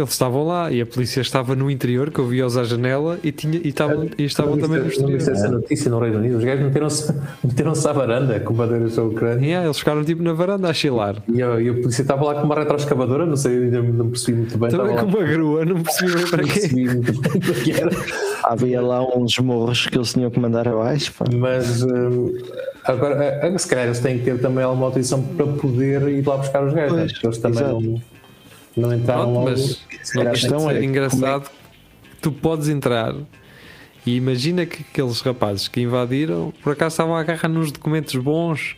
Eles 0.00 0.10
estavam 0.10 0.46
lá 0.46 0.70
e 0.70 0.80
a 0.80 0.86
polícia 0.86 1.20
estava 1.20 1.54
no 1.56 1.70
interior, 1.70 2.10
que 2.10 2.18
eu 2.18 2.26
via-os 2.26 2.56
à 2.56 2.64
janela 2.64 3.18
e, 3.22 3.32
tinha, 3.32 3.56
e, 3.62 3.68
estavam, 3.68 4.08
e 4.18 4.24
estavam 4.24 4.56
Não 4.56 4.62
também 4.62 4.78
no 4.78 4.84
viste- 4.84 5.02
não 5.02 5.10
exterior. 5.16 5.36
essa 5.44 5.48
notícia 5.52 5.90
no 5.90 5.98
Reino 5.98 6.18
Unido. 6.18 6.38
Os 6.38 6.44
gajos 6.44 6.64
meteram-se 6.64 7.14
meteram-se 7.44 7.88
à 7.88 7.92
varanda 7.92 8.40
com 8.40 8.52
bandeiras 8.54 8.96
da 8.96 9.02
Ucrânia. 9.04 9.44
Yeah, 9.46 9.66
eles 9.66 9.78
ficaram 9.78 10.04
tipo 10.04 10.22
na 10.22 10.32
varanda 10.32 10.68
a 10.68 10.74
chilar. 10.74 11.16
E 11.32 11.42
a, 11.42 11.60
e 11.60 11.68
a 11.68 11.72
polícia 11.74 12.02
estava 12.02 12.24
lá 12.24 12.34
com 12.34 12.42
uma 12.46 12.54
retroescavadora, 12.54 13.24
não 13.26 13.36
sei, 13.36 13.56
ainda 13.64 13.82
não 13.82 14.08
percebi 14.10 14.38
muito 14.38 14.58
bem. 14.58 14.70
Também 14.70 14.86
estava 14.86 15.06
com 15.10 15.12
lá, 15.16 15.22
uma 15.24 15.28
grua, 15.32 15.64
não 15.64 15.82
percebi 15.82 16.12
bem 16.14 16.26
para 16.26 16.42
não 16.42 16.48
quê. 16.48 16.60
percebi 16.60 16.84
muito 16.86 17.20
bem 17.20 17.40
para 17.40 17.54
que 17.54 17.70
era. 17.72 17.90
Havia 18.44 18.80
lá 18.80 19.02
uns 19.16 19.38
morros 19.38 19.86
que 19.86 19.96
eles 19.98 20.12
tinham 20.12 20.30
que 20.30 20.38
mandar 20.38 20.68
abaixo, 20.68 21.12
pá. 21.18 21.24
Mas 21.34 21.82
hum, 21.82 22.32
agora, 22.84 23.40
eh, 23.42 23.58
se 23.58 23.66
calhar 23.68 23.86
eles 23.86 23.98
têm 23.98 24.18
que 24.18 24.24
ter 24.24 24.38
também 24.40 24.62
alguma 24.62 24.86
autorização 24.86 25.20
para 25.22 25.46
poder 25.46 26.02
ir 26.08 26.24
lá 26.26 26.36
buscar 26.36 26.64
os 26.64 26.72
gajos, 26.72 26.92
né? 26.96 26.98
Pois, 27.02 27.12
porque 27.12 27.26
eles 27.26 27.38
também 27.38 27.58
exato. 27.64 27.80
não, 27.80 28.00
não 28.76 28.92
entraram 28.94 29.32
Pronto, 29.32 29.34
logo. 29.38 29.50
mas 29.50 29.80
a 30.16 30.30
questão 30.30 30.70
é 30.70 30.84
engraçado 30.84 31.48
que 32.10 32.16
tu 32.20 32.30
podes 32.32 32.68
entrar 32.68 33.14
E 34.06 34.16
imagina 34.16 34.64
que 34.66 34.82
aqueles 34.88 35.20
rapazes 35.20 35.66
que 35.68 35.80
invadiram 35.80 36.52
por 36.62 36.72
acaso 36.72 36.92
estavam 36.94 37.16
a 37.16 37.20
agarrar 37.20 37.48
nos 37.48 37.72
documentos 37.72 38.14
bons 38.16 38.76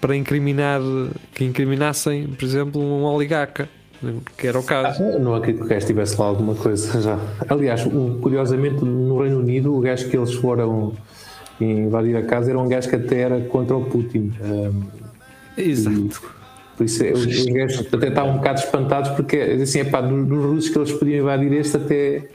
para 0.00 0.16
incriminar 0.16 0.80
que 1.34 1.44
incriminassem, 1.44 2.26
por 2.26 2.44
exemplo, 2.44 2.80
um 2.82 3.04
oligarca, 3.04 3.68
que 4.36 4.46
era 4.46 4.58
o 4.58 4.62
caso. 4.62 5.02
Ah, 5.02 5.18
não 5.18 5.34
acredito 5.34 5.60
que 5.60 5.66
o 5.66 5.68
gajo 5.70 5.86
tivesse 5.86 6.20
lá 6.20 6.26
alguma 6.26 6.54
coisa 6.54 7.00
já. 7.00 7.18
Aliás, 7.48 7.82
curiosamente, 8.20 8.84
no 8.84 9.22
Reino 9.22 9.38
Unido, 9.38 9.74
o 9.74 9.80
gajo 9.80 10.10
que 10.10 10.16
eles 10.16 10.34
foram 10.34 10.92
invadir 11.58 12.16
a 12.16 12.22
casa 12.22 12.50
era 12.50 12.58
um 12.58 12.68
gajo 12.68 12.88
que 12.90 12.96
até 12.96 13.20
era 13.20 13.40
contra 13.42 13.76
o 13.76 13.84
Putin. 13.86 14.30
Ahm, 14.42 14.82
Exato. 15.56 16.33
Por 16.76 16.84
isso, 16.84 17.04
os, 17.04 17.26
os 17.26 17.44
gajos 17.46 17.86
até 17.92 18.08
estavam 18.08 18.32
um 18.34 18.36
bocado 18.36 18.60
espantados, 18.60 19.10
porque 19.12 19.36
assim, 19.36 19.80
epá, 19.80 20.00
dos, 20.00 20.26
dos 20.26 20.44
russos 20.44 20.70
que 20.70 20.78
eles 20.78 20.92
podiam 20.92 21.20
invadir, 21.20 21.52
este 21.52 21.76
até 21.76 22.28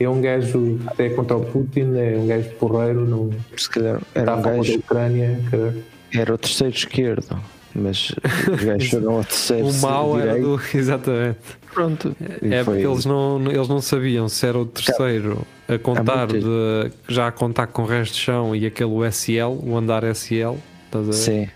é 0.00 0.08
um 0.08 0.20
gajo 0.20 0.80
até 0.86 1.08
contra 1.10 1.36
o 1.36 1.44
Putin, 1.44 1.94
é 1.96 2.16
um 2.18 2.26
gajo 2.26 2.50
porreiro, 2.58 3.06
não 3.06 3.30
Se 3.56 3.70
calhar 3.70 4.00
era 4.14 4.32
a 4.32 4.36
um 4.36 4.42
gajo, 4.42 4.78
Ucrânia. 4.78 5.40
caralho. 5.50 5.84
era 6.12 6.34
o 6.34 6.38
terceiro 6.38 6.74
esquerdo, 6.74 7.40
mas 7.74 8.12
os 8.52 8.64
gajos 8.64 8.90
foram 8.90 9.16
ao 9.16 9.24
terceiro 9.24 9.68
O 9.68 9.74
mal 9.80 10.18
era 10.18 10.38
do. 10.38 10.60
Exatamente. 10.74 11.38
Pronto. 11.72 12.16
É 12.42 12.62
porque 12.62 12.86
eles 12.86 13.04
não, 13.04 13.40
eles 13.50 13.68
não 13.68 13.80
sabiam 13.80 14.28
se 14.28 14.46
era 14.46 14.58
o 14.58 14.66
terceiro 14.66 15.44
a 15.68 15.78
contar 15.78 16.26
de, 16.28 16.90
já 17.08 17.28
a 17.28 17.32
contar 17.32 17.66
com 17.68 17.82
o 17.82 17.86
resto 17.86 18.14
de 18.14 18.20
chão 18.20 18.54
e 18.54 18.66
aquele 18.66 19.10
SL, 19.10 19.58
o 19.62 19.76
andar 19.76 20.04
SL, 20.04 20.56
estás 20.86 21.04
a 21.08 21.10
ver? 21.10 21.12
Sim. 21.12 21.48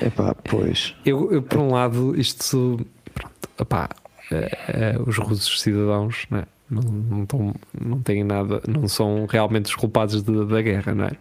Epá, 0.00 0.34
pois. 0.34 0.94
Eu, 1.04 1.32
eu, 1.32 1.42
por 1.42 1.58
um 1.58 1.70
lado, 1.70 2.18
isto. 2.18 2.80
Pronto, 3.14 3.34
opá, 3.58 3.88
eh, 4.30 4.58
eh, 4.68 4.96
os 5.06 5.18
russos 5.18 5.60
cidadãos 5.60 6.26
né, 6.30 6.44
não, 6.70 6.82
não, 6.82 7.26
tão- 7.26 7.54
não 7.80 8.00
têm 8.00 8.24
nada, 8.24 8.60
não 8.66 8.88
são 8.88 9.26
realmente 9.26 9.66
os 9.66 9.74
culpados 9.74 10.22
de- 10.22 10.46
da 10.46 10.62
guerra, 10.62 10.94
não 10.94 11.04
é? 11.06 11.12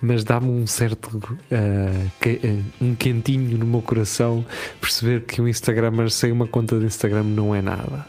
Mas 0.00 0.22
dá-me 0.22 0.48
um 0.48 0.66
certo. 0.66 1.20
eh, 1.50 2.06
que- 2.20 2.40
eh, 2.44 2.60
um 2.80 2.94
quentinho 2.94 3.58
no 3.58 3.66
meu 3.66 3.82
coração 3.82 4.44
perceber 4.80 5.22
que 5.22 5.40
um 5.42 5.48
Instagramer 5.48 6.08
sem 6.10 6.30
uma 6.30 6.46
conta 6.46 6.78
de 6.78 6.86
Instagram 6.86 7.24
não 7.24 7.52
é 7.54 7.60
nada. 7.60 8.06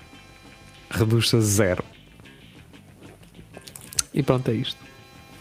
Reduz-se 0.91 1.35
a 1.35 1.39
zero. 1.39 1.83
E 4.13 4.21
pronto, 4.23 4.49
é 4.49 4.53
isto. 4.53 4.77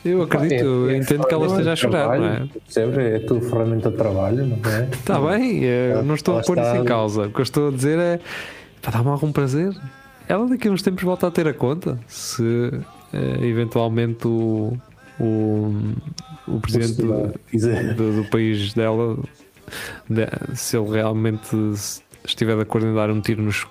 Eu 0.04 0.22
acredito, 0.22 0.64
eu 0.64 0.96
entendo 0.96 1.26
que 1.26 1.34
ela 1.34 1.46
esteja 1.46 1.72
a 1.72 1.76
chorar, 1.76 2.18
não 2.18 2.26
é? 2.26 2.46
Percebes? 2.64 2.98
É 2.98 3.16
a 3.16 3.26
tua 3.26 3.40
ferramenta 3.40 3.90
de 3.90 3.96
trabalho, 3.96 4.46
não 4.46 4.56
é? 4.70 4.88
Está 4.92 5.20
bem, 5.20 5.64
eu 5.64 6.02
não 6.04 6.14
estou 6.14 6.38
a 6.38 6.42
pôr 6.42 6.56
isso 6.58 6.76
em 6.76 6.84
causa. 6.84 7.26
O 7.26 7.30
que 7.32 7.40
eu 7.40 7.42
estou 7.42 7.68
a 7.68 7.70
dizer 7.72 7.98
é 7.98 8.20
para 8.80 8.92
dar-me 8.92 9.08
algum 9.10 9.32
prazer. 9.32 9.74
Ela 10.28 10.46
daqui 10.46 10.68
a 10.68 10.70
uns 10.70 10.82
tempos 10.82 11.02
volta 11.04 11.26
a 11.26 11.30
ter 11.30 11.48
a 11.48 11.54
conta. 11.54 11.98
Se 12.06 12.42
eh, 13.12 13.46
eventualmente 13.46 14.26
o, 14.28 14.76
o, 15.18 15.74
o 16.46 16.60
presidente 16.60 17.00
do, 17.02 17.94
do- 17.94 18.22
do 18.22 18.30
país 18.30 18.74
dela, 18.74 19.16
de- 20.08 20.28
se 20.56 20.76
ele 20.76 20.90
realmente 20.90 21.56
estiver 22.24 22.56
de 22.56 22.62
acordo 22.62 22.86
em 22.88 22.94
dar 22.94 23.10
um 23.10 23.20
tiro 23.22 23.42
nos, 23.42 23.66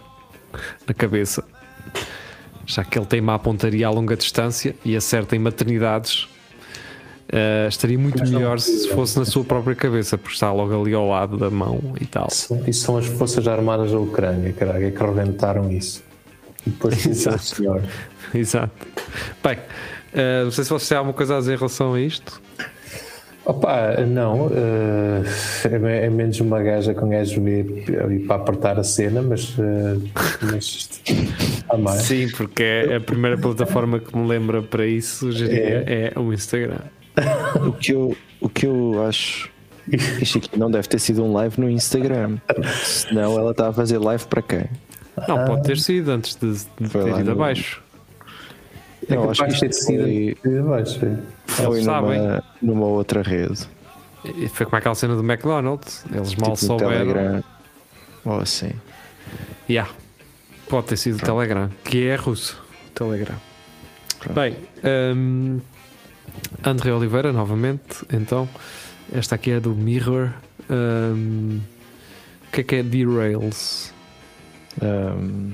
na 0.88 0.94
cabeça, 0.96 1.44
já 2.66 2.84
que 2.84 2.98
ele 2.98 3.06
tem 3.06 3.22
má 3.22 3.38
pontaria 3.38 3.86
a 3.86 3.92
longa 3.92 4.16
distância 4.16 4.76
e 4.84 4.96
acerta 4.96 5.36
em 5.36 5.40
maternidades. 5.40 6.28
eh, 7.32 7.68
estaria 7.70 8.00
muito 8.00 8.18
Mas 8.20 8.32
não 8.32 8.40
melhor 8.40 8.60
se 8.60 8.72
precisa. 8.72 8.96
fosse 8.96 9.20
na 9.20 9.26
sua 9.26 9.44
própria 9.44 9.76
cabeça, 9.76 10.18
porque 10.18 10.34
está 10.34 10.52
logo 10.52 10.82
ali 10.82 10.94
ao 10.96 11.08
lado 11.08 11.38
da 11.38 11.52
mão 11.52 11.94
e 12.02 12.06
tal. 12.06 12.28
Isso, 12.32 12.60
isso 12.66 12.84
são 12.86 12.98
as 12.98 13.06
forças 13.06 13.48
armadas 13.48 13.92
da 13.92 14.00
Ucrânia, 14.00 14.52
caralho, 14.54 14.88
é 14.88 14.92
que 14.92 15.04
rebentaram 15.04 15.70
isso. 15.72 16.07
Exato. 17.10 17.40
senhor. 17.42 17.82
Exato. 18.34 18.88
Bem, 19.44 19.58
eh, 20.14 20.44
não 20.44 20.52
sei 20.52 20.64
se 20.64 20.70
vocês 20.70 20.88
têm 20.90 20.98
alguma 20.98 21.14
coisa 21.14 21.36
a 21.36 21.40
dizer 21.40 21.54
em 21.54 21.58
relação 21.58 21.94
a 21.94 22.00
isto. 22.00 22.42
Opa, 23.46 23.96
não, 24.06 24.52
eh, 24.52 25.24
é, 25.72 26.06
é 26.08 26.10
menos 26.10 26.38
uma 26.42 26.62
gaja 26.62 26.94
com 26.94 27.08
gajo 27.08 27.42
ali 28.04 28.20
para 28.28 28.36
apertar 28.36 28.78
a 28.78 28.84
cena, 28.84 29.22
mas, 29.22 29.56
eh, 29.58 30.10
mas 30.52 30.66
isto 30.66 31.00
há 31.70 31.78
mais. 31.78 32.02
Sim, 32.02 32.28
porque 32.32 32.62
é 32.62 32.96
a 32.98 33.00
primeira 33.00 33.38
plataforma 33.38 34.02
que 34.02 34.18
me 34.18 34.28
lembra 34.28 34.62
para 34.62 34.86
isso 34.86 35.28
sugeria 35.28 35.86
é, 35.88 36.20
o 36.20 36.34
Instagram. 36.34 36.82
O 37.66 37.72
que 37.72 37.94
eu, 37.94 38.18
o 38.42 38.50
que 38.50 38.66
eu 38.68 39.06
acho. 39.08 39.50
Isto 40.22 40.40
aqui 40.40 40.60
não 40.60 40.70
deve 40.70 40.90
ter 40.90 41.00
sido 41.00 41.24
um 41.24 41.32
live 41.32 41.60
no 41.62 41.70
Instagram. 41.70 42.40
Senão 42.84 43.40
ela 43.40 43.52
está 43.52 43.70
a 43.70 43.74
fazer 43.74 43.98
live 43.98 44.26
para 44.28 44.42
quem? 44.42 44.66
Não, 45.28 45.46
pode 45.46 45.64
ter 45.64 45.78
sido 45.78 46.12
antes 46.12 46.36
de, 46.36 46.52
de 46.54 46.90
ter 46.90 47.08
ido 47.08 47.24
no- 47.24 47.32
abaixo. 47.32 47.82
É 49.10 49.16
Não, 49.16 49.30
acho 49.30 49.44
que 49.46 49.52
de 49.54 49.60
ter 49.60 49.70
isto 49.70 49.86
sido 49.86 50.04
foi, 50.04 50.52
de 50.52 50.62
baixo. 50.62 51.06
é. 51.06 51.18
foi 51.48 51.82
sabem. 51.84 52.20
numa, 52.20 52.44
numa 52.62 52.86
outra 52.88 53.22
rede. 53.22 53.68
E 54.26 54.48
foi 54.50 54.66
como 54.66 54.78
aquela 54.78 54.96
cena 54.96 55.16
do 55.16 55.24
McDonald's. 55.24 56.04
Eles 56.12 56.36
mal 56.36 56.56
tipo 56.56 56.74
no 56.74 56.80
souberam. 56.80 57.44
Ou 58.26 58.40
assim. 58.40 58.72
Yeah. 59.70 59.90
Pode 60.68 60.88
ter 60.88 60.98
sido 60.98 61.16
o 61.18 61.20
Telegram, 61.22 61.70
que 61.84 62.08
é 62.08 62.16
russo. 62.16 62.62
Telegram. 62.94 63.36
Pronto. 64.20 64.36
Bem, 64.36 64.56
hum, 65.16 65.62
André 66.66 66.92
Oliveira, 66.92 67.32
novamente. 67.32 68.04
Então, 68.12 68.50
esta 69.14 69.36
aqui 69.36 69.52
é 69.52 69.60
do 69.60 69.74
Mirror. 69.74 70.32
Hum, 70.70 71.62
o 72.48 72.52
que 72.52 72.62
é 72.62 72.64
que 72.64 72.76
é 72.76 72.84
Derails? 72.84 73.94
Um, 74.82 75.52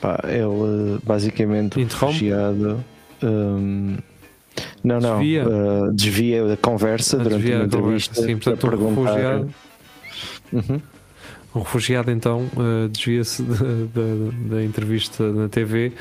pá, 0.00 0.20
ele 0.24 0.98
basicamente 1.04 1.80
Interrompe? 1.80 2.12
refugiado. 2.14 2.84
um, 3.22 3.96
não, 4.82 5.00
não. 5.00 5.18
Desvia? 5.18 5.48
uh, 5.48 5.92
desvia 5.92 6.52
a 6.52 6.56
conversa 6.56 7.16
durante 7.18 7.36
Desvia 7.36 7.56
uma 7.56 7.62
a 7.64 7.66
entrevista. 7.66 8.14
Sim, 8.22 8.36
portanto, 8.36 8.58
para 8.60 8.76
um 8.76 8.78
perguntar- 8.94 9.10
refugiado, 9.14 9.54
Uhum. 10.52 10.80
um 11.54 11.58
refugiado 11.60 12.10
então 12.10 12.40
uh, 12.56 12.88
desvia-se 12.88 13.42
da, 13.42 13.54
da- 13.56 14.54
da 14.56 14.64
entrevista 14.64 15.32
na 15.32 15.48
TV 15.48 15.92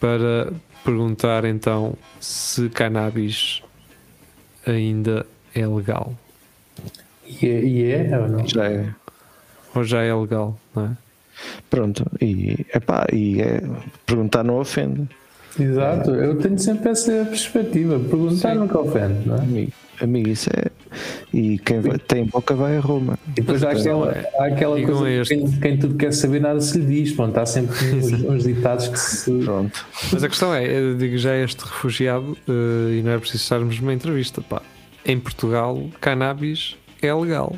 para 0.00 0.52
perguntar 0.84 1.44
então 1.44 1.94
se 2.20 2.68
cannabis 2.70 3.62
ainda 4.66 5.24
é 5.54 5.66
legal. 5.66 6.14
E 7.26 7.46
é, 7.46 7.64
e 7.64 7.84
é 7.92 8.18
ou 8.18 8.28
não? 8.28 8.46
Já 8.48 8.64
é. 8.70 8.88
Ou 9.74 9.84
já 9.84 10.02
é 10.02 10.12
legal, 10.14 10.58
não 10.74 10.86
é? 10.86 10.96
Pronto, 11.70 12.04
e, 12.20 12.66
epá, 12.74 13.06
e 13.12 13.40
é, 13.40 13.62
perguntar 14.06 14.42
não 14.44 14.58
ofende. 14.58 15.08
Exato, 15.58 16.14
eu 16.14 16.36
tenho 16.38 16.58
sempre 16.58 16.90
essa 16.90 17.10
perspectiva. 17.28 17.98
Perguntar 17.98 18.52
Sim. 18.52 18.58
nunca 18.60 18.78
ofende, 18.78 19.26
não 19.26 19.36
é? 19.36 19.40
Amigo, 19.40 19.72
amigo, 20.00 20.28
isso 20.28 20.48
é. 20.50 20.66
E 21.34 21.58
quem 21.58 21.80
vai- 21.80 21.98
tem 21.98 22.24
boca 22.24 22.54
vai 22.54 22.76
a 22.76 22.80
Roma. 22.80 23.18
E 23.36 23.40
depois 23.40 23.62
há 23.64 23.72
aquela, 23.72 24.14
há 24.38 24.46
aquela 24.46 24.80
coisa 24.80 25.10
este. 25.10 25.36
que 25.36 25.40
quem, 25.42 25.60
quem 25.60 25.78
tudo 25.78 25.96
quer 25.96 26.12
saber 26.12 26.40
nada 26.40 26.60
se 26.60 26.78
lhe 26.78 26.86
diz. 27.02 27.12
Bom, 27.12 27.28
está 27.28 27.44
sempre 27.44 27.74
uns, 27.96 28.12
uns 28.12 28.44
ditados 28.44 28.88
que 28.88 28.98
se. 29.00 29.32
Pronto. 29.44 29.84
Mas 30.12 30.22
a 30.22 30.28
questão 30.28 30.54
é, 30.54 30.64
eu 30.66 30.96
digo 30.96 31.18
já 31.18 31.36
este 31.36 31.60
refugiado, 31.64 32.36
eh, 32.48 32.98
e 32.98 33.02
não 33.02 33.12
é 33.12 33.18
preciso 33.18 33.42
estarmos 33.42 33.80
numa 33.80 33.92
entrevista, 33.92 34.40
pá. 34.40 34.62
em 35.04 35.18
Portugal, 35.18 35.82
cannabis 36.00 36.76
é 37.02 37.12
legal. 37.12 37.56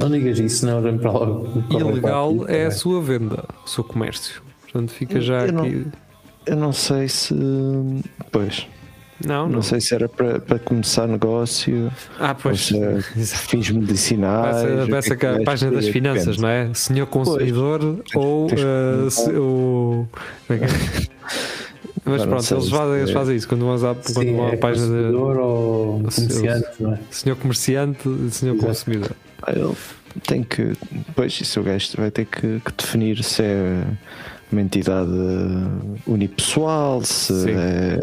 Não 0.00 0.10
digas 0.10 0.38
isso, 0.38 0.66
não 0.66 0.80
vem 0.82 0.98
para 0.98 1.10
logo. 1.12 1.62
Ilegal 1.70 2.48
é 2.48 2.66
a 2.66 2.70
sua 2.70 3.00
venda, 3.02 3.44
o 3.64 3.68
seu 3.68 3.84
comércio. 3.84 4.42
Portanto, 4.62 4.90
fica 4.92 5.20
já 5.20 5.46
Eu 5.46 5.52
não- 5.52 5.64
aqui. 5.64 5.86
Eu 6.46 6.56
não 6.56 6.72
sei 6.72 7.06
se. 7.08 7.34
Pois, 8.32 8.66
Não, 9.24 9.44
não, 9.46 9.56
não. 9.56 9.62
sei 9.62 9.80
se 9.80 9.94
era 9.94 10.08
para, 10.08 10.40
para 10.40 10.58
começar 10.58 11.06
negócio, 11.06 11.92
Ah, 12.18 12.30
ou 12.30 12.34
pois. 12.36 12.72
é 12.72 13.00
fins 13.26 13.70
medicinais. 13.70 14.56
Que 15.18 15.26
é 15.26 15.28
é 15.28 15.36
a 15.36 15.44
página 15.44 15.70
das 15.72 15.88
finanças, 15.88 16.24
depende. 16.36 16.42
não 16.42 16.48
é? 16.48 16.70
Senhor 16.74 17.06
consumidor 17.06 18.02
ou 18.14 18.46
tens 18.46 18.60
que 18.60 18.66
eh, 18.66 19.10
se- 19.10 19.30
o. 19.32 20.06
Mas 22.04 22.22
não 22.22 22.28
pronto, 22.28 22.54
eles 22.54 22.68
fazem, 22.70 22.96
eles 22.96 23.10
é- 23.10 23.12
fazem 23.12 23.36
isso 23.36 23.46
quando 23.48 23.60
vão, 23.66 23.74
à, 23.74 23.94
quando 23.94 24.34
vão 24.36 24.46
à 24.46 24.50
é 24.52 24.56
página 24.56 24.86
de 24.86 24.92
consumidor 25.12 25.36
ou 25.38 26.10
Sim, 26.10 26.26
comerciante, 26.28 26.68
não 26.80 26.92
é? 26.94 26.98
senhor 27.10 27.36
comerciante 27.36 28.08
e 28.08 28.30
senhor 28.30 28.54
Exato. 28.54 28.66
consumidor. 28.68 29.10
Ele 29.48 29.74
tem 30.26 30.42
que. 30.42 30.72
Pois, 31.14 31.40
isso 31.40 31.60
o 31.60 31.62
gajo 31.62 31.88
vai 31.96 32.10
ter 32.10 32.24
que, 32.26 32.60
que 32.60 32.72
definir 32.76 33.22
se 33.22 33.42
é 33.42 33.84
uma 34.52 34.60
entidade 34.60 35.10
unipessoal, 36.06 37.02
se 37.02 37.32
Sim. 37.42 37.50
é 37.50 38.00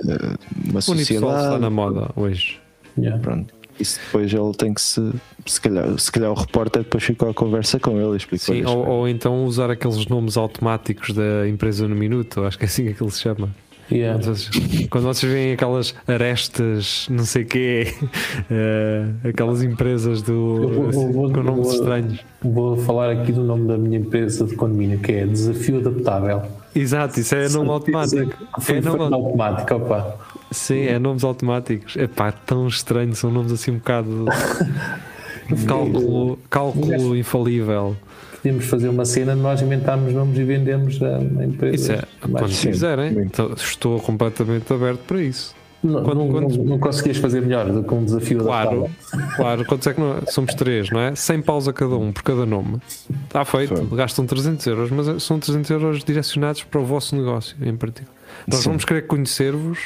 uma 0.65 0.79
O 0.79 0.91
Unipessoal 0.91 0.95
está 0.95 0.97
sociedade. 0.97 1.61
na 1.61 1.69
moda 1.69 2.09
hoje. 2.15 2.59
Yeah. 2.97 3.21
Pronto. 3.21 3.53
Isso 3.79 3.99
depois 4.05 4.33
ele 4.33 4.53
tem 4.53 4.73
que 4.73 4.81
se. 4.81 5.11
Se 5.45 5.61
calhar, 5.61 5.99
se 5.99 6.11
calhar 6.11 6.31
o 6.31 6.33
repórter 6.33 6.83
depois 6.83 7.03
ficou 7.03 7.29
a 7.29 7.33
conversa 7.33 7.79
com 7.79 7.99
ele 8.01 8.13
e 8.13 8.17
explicou 8.17 8.55
Sim, 8.55 8.65
ou, 8.65 8.87
ou 8.87 9.07
então 9.07 9.45
usar 9.45 9.69
aqueles 9.69 10.07
nomes 10.07 10.35
automáticos 10.35 11.13
da 11.13 11.47
empresa 11.47 11.87
no 11.87 11.95
minuto, 11.95 12.43
acho 12.43 12.57
que 12.57 12.65
é 12.65 12.67
assim 12.67 12.85
que 12.85 12.89
aquilo 12.89 13.11
se 13.11 13.21
chama. 13.21 13.53
Yeah. 13.89 14.19
Quando 14.21 14.35
vocês, 14.35 14.87
quando 14.89 15.03
vocês 15.05 15.31
veem 15.31 15.53
aquelas 15.53 15.95
arestas, 16.07 17.07
não 17.09 17.23
sei 17.25 17.45
quê, 17.45 17.93
eh, 18.51 19.05
aquelas 19.29 19.63
empresas 19.63 20.21
do, 20.21 20.33
Eu 20.63 20.69
vou- 20.73 20.89
assim, 20.89 21.11
vou- 21.11 21.31
com 21.31 21.41
nomes 21.43 21.65
vou- 21.67 21.73
estranhos. 21.75 22.19
Vou 22.41 22.77
falar 22.77 23.09
aqui 23.11 23.31
do 23.31 23.43
nome 23.43 23.67
da 23.67 23.77
minha 23.77 23.97
empresa 23.97 24.45
de 24.45 24.55
condomínio, 24.55 24.99
que 24.99 25.11
é 25.13 25.25
Desafio 25.25 25.79
Adaptável. 25.79 26.41
Exato, 26.75 27.19
isso 27.19 27.33
é 27.33 27.49
nome 27.49 27.69
automático. 27.69 28.33
Foi 28.59 28.77
É 28.77 28.81
nome, 28.81 29.13
automático, 29.13 29.73
opa. 29.75 30.15
sim, 30.51 30.81
é 30.81 30.99
nomes 30.99 31.23
automáticos. 31.23 31.95
É 31.97 32.07
pá, 32.07 32.31
tão 32.31 32.67
estranho, 32.67 33.15
são 33.15 33.31
nomes 33.31 33.51
assim 33.51 33.71
um 33.71 33.75
bocado. 33.77 34.25
cálculo, 35.65 36.37
cálculo 36.49 37.15
infalível. 37.15 37.95
Podíamos 38.37 38.65
fazer 38.65 38.89
uma 38.89 39.03
cena, 39.05 39.35
nós 39.35 39.61
inventámos 39.61 40.13
nomes 40.13 40.37
e 40.37 40.43
vendemos 40.43 41.01
a 41.01 41.17
a 41.17 41.45
empresa. 41.45 41.75
Isso 41.75 41.91
é, 41.91 42.03
quando 42.21 42.49
sim, 42.49 42.69
quiserem, 42.71 43.19
então, 43.19 43.51
estou 43.53 43.99
completamente 43.99 44.71
aberto 44.71 44.99
para 45.07 45.21
isso. 45.21 45.55
Não, 45.83 46.03
quando- 46.03 46.17
não, 46.17 46.29
quando- 46.29 46.63
não, 46.63 46.79
conseguias 46.79 47.17
fazer 47.17 47.41
melhor 47.41 47.71
do 47.71 47.83
que 47.83 47.93
um 47.93 48.03
desafio 48.03 48.39
Claro, 48.39 48.89
claro. 49.35 49.63
Quantos 49.65 49.85
é 49.87 49.93
que 49.93 49.99
não, 50.01 50.15
somos 50.27 50.53
três, 50.55 50.89
não 50.89 50.99
é? 50.99 51.13
100 51.15 51.41
paus 51.41 51.67
a 51.67 51.73
cada 51.73 51.95
um 51.95 52.11
por 52.11 52.23
cada 52.23 52.45
nome. 52.47 52.77
Está 53.25 53.45
feito, 53.45 53.75
Foi. 53.75 53.97
gastam 53.97 54.25
300 54.25 54.65
euros, 54.65 54.89
mas 54.91 55.21
são 55.23 55.39
300 55.39 55.69
euros 55.69 56.03
direcionados 56.03 56.63
para 56.63 56.81
o 56.81 56.83
vosso 56.85 57.15
negócio 57.15 57.55
em 57.61 57.75
particular. 57.77 58.13
Nós 58.47 58.61
Sim. 58.61 58.69
vamos 58.69 58.85
querer 58.85 59.03
conhecer-vos 59.07 59.79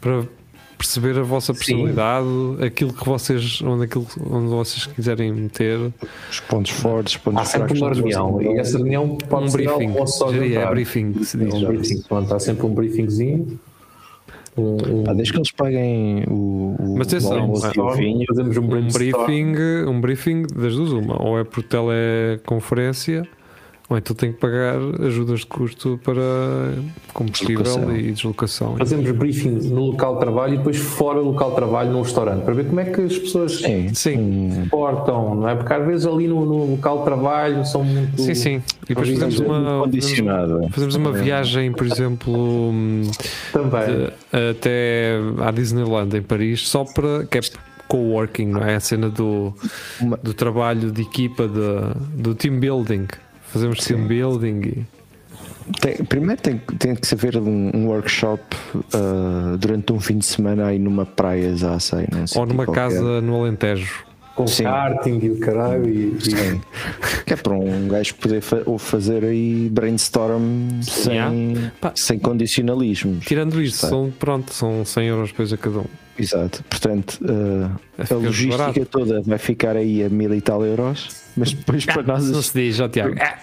para 0.00 0.24
perceber 0.82 1.18
a 1.18 1.22
vossa 1.22 1.52
Sim. 1.54 1.58
personalidade, 1.60 2.64
aquilo 2.66 2.92
que 2.92 3.04
vocês, 3.04 3.62
onde, 3.62 3.84
aquilo, 3.84 4.06
onde 4.28 4.48
vocês 4.48 4.86
quiserem 4.86 5.32
meter. 5.32 5.78
Os 6.30 6.40
pontos 6.40 6.72
fortes, 6.72 7.14
os 7.14 7.20
pontos 7.20 7.40
Há 7.40 7.44
sempre 7.44 7.78
fracos. 7.78 7.80
uma 7.80 7.94
reunião 7.94 8.42
e 8.42 8.58
essa 8.58 8.76
reunião 8.78 9.16
pode 9.28 9.44
um 9.44 9.48
ser 9.48 9.58
briefing. 9.58 9.94
Geria, 10.32 10.60
é 10.60 10.70
briefing 10.70 11.12
que 11.12 11.24
se 11.24 11.38
diz. 11.38 11.54
Um 11.54 11.66
briefing, 11.66 12.02
pronto, 12.02 12.34
há 12.34 12.40
sempre 12.40 12.66
um 12.66 12.74
briefingzinho. 12.74 13.60
Um, 14.54 14.62
um, 14.62 15.04
Ah, 15.08 15.14
desde 15.14 15.32
que 15.32 15.38
eles 15.38 15.50
paguem 15.52 16.24
o, 16.28 16.76
o, 16.78 16.94
Mas 16.98 17.06
atenção, 17.06 17.50
o 17.50 17.90
vinho. 17.94 18.24
fazemos 18.28 18.56
um 18.58 18.64
Um 18.64 18.88
briefing, 18.88 19.54
um 19.88 20.00
briefing 20.00 20.42
das 20.54 20.74
duas, 20.76 20.92
uma, 20.92 21.22
ou 21.22 21.38
é 21.38 21.44
por 21.44 21.62
teleconferência, 21.62 23.26
ou 23.92 23.98
então 23.98 24.16
tem 24.16 24.32
que 24.32 24.38
pagar 24.38 24.76
ajudas 25.04 25.40
de 25.40 25.46
custo 25.46 26.00
para 26.02 26.22
combustível 27.12 27.62
Deslocação. 27.62 27.96
e 27.96 28.12
deslocação. 28.12 28.76
Fazemos 28.78 29.10
briefing 29.10 29.50
no 29.68 29.82
local 29.86 30.14
de 30.14 30.20
trabalho 30.20 30.54
e 30.54 30.56
depois 30.56 30.76
fora 30.78 31.20
do 31.20 31.26
local 31.26 31.50
de 31.50 31.56
trabalho 31.56 31.92
num 31.92 32.00
restaurante 32.02 32.42
para 32.42 32.54
ver 32.54 32.66
como 32.66 32.80
é 32.80 32.84
que 32.84 33.00
as 33.02 33.18
pessoas 33.18 33.56
se 33.58 33.62
Sim, 33.64 33.94
Sim. 33.94 34.18
um- 34.18 34.68
portam, 34.70 35.34
não 35.34 35.48
é? 35.48 35.54
Porque 35.54 35.72
às 35.74 35.86
vezes 35.86 36.06
ali 36.06 36.26
no, 36.26 36.44
no 36.46 36.70
local 36.72 36.98
de 37.00 37.04
trabalho 37.04 37.64
são 37.66 37.84
muito. 37.84 38.22
Sim, 38.22 38.34
sim. 38.34 38.62
E 38.84 38.88
depois 38.88 39.08
fazemos 39.10 39.38
uma, 39.40 39.54
fazemos, 39.56 39.82
condicionado. 39.84 40.68
fazemos 40.70 40.94
uma 40.94 41.12
viagem, 41.12 41.72
por 41.72 41.86
exemplo, 41.86 42.32
Também. 43.52 43.86
de- 43.86 44.12
até 44.50 45.18
à 45.40 45.50
Disneyland 45.50 46.16
em 46.16 46.22
Paris, 46.22 46.66
só 46.68 46.84
para 46.84 47.26
que 47.26 47.38
é 47.38 47.40
coworking, 47.88 48.46
não 48.46 48.62
é? 48.62 48.76
A 48.76 48.80
cena 48.80 49.10
do, 49.10 49.52
Uma- 50.00 50.16
do 50.16 50.32
trabalho 50.32 50.90
de 50.90 51.02
equipa, 51.02 51.46
de, 51.46 52.22
do 52.22 52.34
team 52.34 52.58
building. 52.58 53.06
Fazemos 53.52 53.78
team 53.84 54.06
building 54.06 54.60
e 54.62 54.86
Tem- 55.80 55.96
primeiro 56.04 56.40
tem, 56.40 56.60
tem 56.78 56.94
que 56.94 57.14
haver 57.14 57.36
um, 57.36 57.70
um 57.74 57.86
workshop 57.88 58.42
ah, 58.94 59.56
durante 59.58 59.92
um 59.92 60.00
fim 60.00 60.18
de 60.18 60.26
semana 60.26 60.66
aí 60.66 60.78
numa 60.78 61.06
praia 61.06 61.54
já 61.56 61.78
sei, 61.78 62.06
num 62.10 62.20
ou 62.22 62.26
sítio 62.26 62.46
numa 62.46 62.64
qualquer. 62.64 62.88
casa 62.88 63.20
no 63.20 63.36
Alentejo. 63.42 64.04
com 64.34 64.46
sim. 64.46 64.64
karting 64.64 65.20
e 65.22 65.30
o 65.30 65.38
caralho 65.40 65.88
e, 65.88 66.16
e- 66.16 66.20
Sim. 66.20 66.60
Que 67.26 67.34
é 67.34 67.36
para 67.36 67.52
um 67.52 67.86
gajo 67.86 68.14
poder 68.16 68.40
fa- 68.40 68.62
ou 68.66 68.78
fazer 68.78 69.24
aí 69.24 69.68
brainstorm 69.70 70.80
sem, 70.82 71.12
Yeah. 71.14 71.92
Sem 71.94 72.18
condicionalismos. 72.18 73.24
Tirando 73.26 73.60
isto, 73.62 73.86
são, 73.86 74.10
pronto, 74.18 74.52
são 74.52 74.84
100 74.84 75.06
euros 75.08 75.30
depois 75.30 75.52
a 75.52 75.56
cada 75.58 75.78
um. 75.80 75.84
Exato. 76.18 76.64
Portanto, 76.68 77.18
É, 77.98 78.12
a 78.12 78.16
logística 78.16 78.56
barato. 78.58 78.86
toda 78.86 79.22
vai 79.22 79.38
ficar 79.38 79.76
aí 79.76 80.02
a 80.02 80.08
mil 80.08 80.34
e 80.34 80.40
tal 80.40 80.64
euros, 80.64 81.08
mas 81.36 81.52
depois 81.52 81.84
para 81.84 82.02
nós 82.02 82.30
Não 82.30 82.42
se 82.42 82.52
diz, 82.52 82.80
ó 82.80 82.88
Tiago. 82.88 83.18
É, 83.18 83.38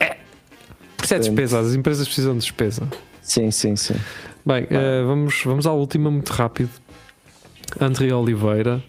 é. 0.00 0.16
Isso 1.02 1.14
é 1.14 1.18
despesa, 1.18 1.58
as 1.60 1.74
empresas 1.74 2.06
precisam 2.06 2.34
de 2.34 2.40
despesa. 2.40 2.88
Sim, 3.20 3.50
sim, 3.50 3.76
sim. 3.76 3.94
Bem, 4.44 4.66
eh, 4.70 5.02
vamos, 5.04 5.42
vamos 5.44 5.66
à 5.66 5.72
última 5.72 6.10
muito 6.10 6.30
rápido. 6.30 6.70
André 7.80 8.12
Oliveira, 8.12 8.82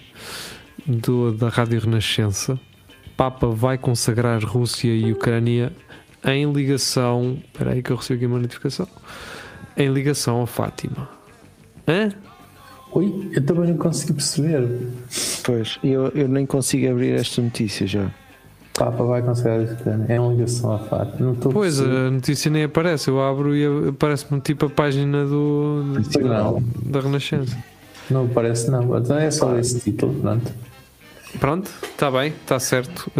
do, 0.85 1.31
da 1.31 1.49
Rádio 1.49 1.79
Renascença. 1.79 2.59
Papa 3.15 3.47
vai 3.47 3.77
consagrar 3.77 4.43
Rússia 4.43 4.91
e 4.91 5.11
Ucrânia 5.11 5.71
em 6.25 6.51
ligação. 6.51 7.37
Espera 7.45 7.71
aí 7.71 7.83
que 7.83 7.91
eu 7.91 7.95
recebi 7.95 8.17
aqui 8.17 8.25
uma 8.25 8.39
notificação. 8.39 8.87
Em 9.77 9.91
ligação 9.91 10.41
a 10.41 10.47
Fátima. 10.47 11.09
Hã? 11.87 12.09
Ui, 12.93 13.31
eu 13.33 13.45
também 13.45 13.69
não 13.69 13.77
consegui 13.77 14.13
perceber. 14.13 14.67
Pois, 15.43 15.79
eu, 15.83 16.07
eu 16.09 16.27
nem 16.27 16.45
consigo 16.45 16.89
abrir 16.91 17.13
esta 17.13 17.41
notícia 17.41 17.87
já. 17.87 18.11
Papa 18.73 19.03
vai 19.03 19.21
considerar 19.21 19.61
isso. 19.61 19.77
É 20.07 20.19
uma 20.19 20.33
ligação 20.33 20.73
à 20.73 20.79
fato. 20.79 21.21
Não 21.23 21.35
Pois, 21.35 21.79
a 21.79 22.09
notícia 22.09 22.49
nem 22.49 22.63
aparece. 22.63 23.09
Eu 23.09 23.21
abro 23.21 23.55
e 23.55 23.89
aparece-me 23.89 24.41
tipo 24.41 24.65
a 24.65 24.69
página 24.69 25.25
do, 25.25 25.83
Não, 26.19 26.63
da 26.83 26.99
Renascença. 26.99 27.55
não 28.09 28.27
parece 28.27 28.71
não. 28.71 28.97
Então 28.97 29.17
é 29.17 29.29
só 29.29 29.57
esse 29.57 29.79
título, 29.79 30.13
pronto. 30.15 30.51
Pronto, 31.39 31.71
está 31.83 32.09
bem, 32.11 32.29
está 32.29 32.59
certo. 32.59 33.11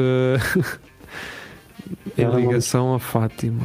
Em 2.17 2.25
não 2.25 2.39
ligação 2.39 2.93
a 2.93 2.99
Fátima. 2.99 3.63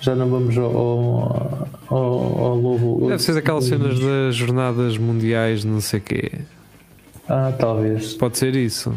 Já 0.00 0.14
não 0.14 0.28
vamos 0.28 0.56
ao, 0.58 0.64
ao, 0.76 1.68
ao, 1.88 2.38
ao 2.44 2.54
lobo. 2.56 3.08
Deve 3.08 3.22
ser 3.22 3.34
daquelas 3.34 3.64
cenas 3.64 3.98
das 3.98 4.34
jornadas 4.36 4.98
mundiais, 4.98 5.64
não 5.64 5.80
sei 5.80 5.98
o 5.98 6.02
quê. 6.02 6.32
Ah, 7.28 7.52
talvez. 7.58 8.12
Pode 8.14 8.36
ser 8.36 8.54
isso. 8.54 8.92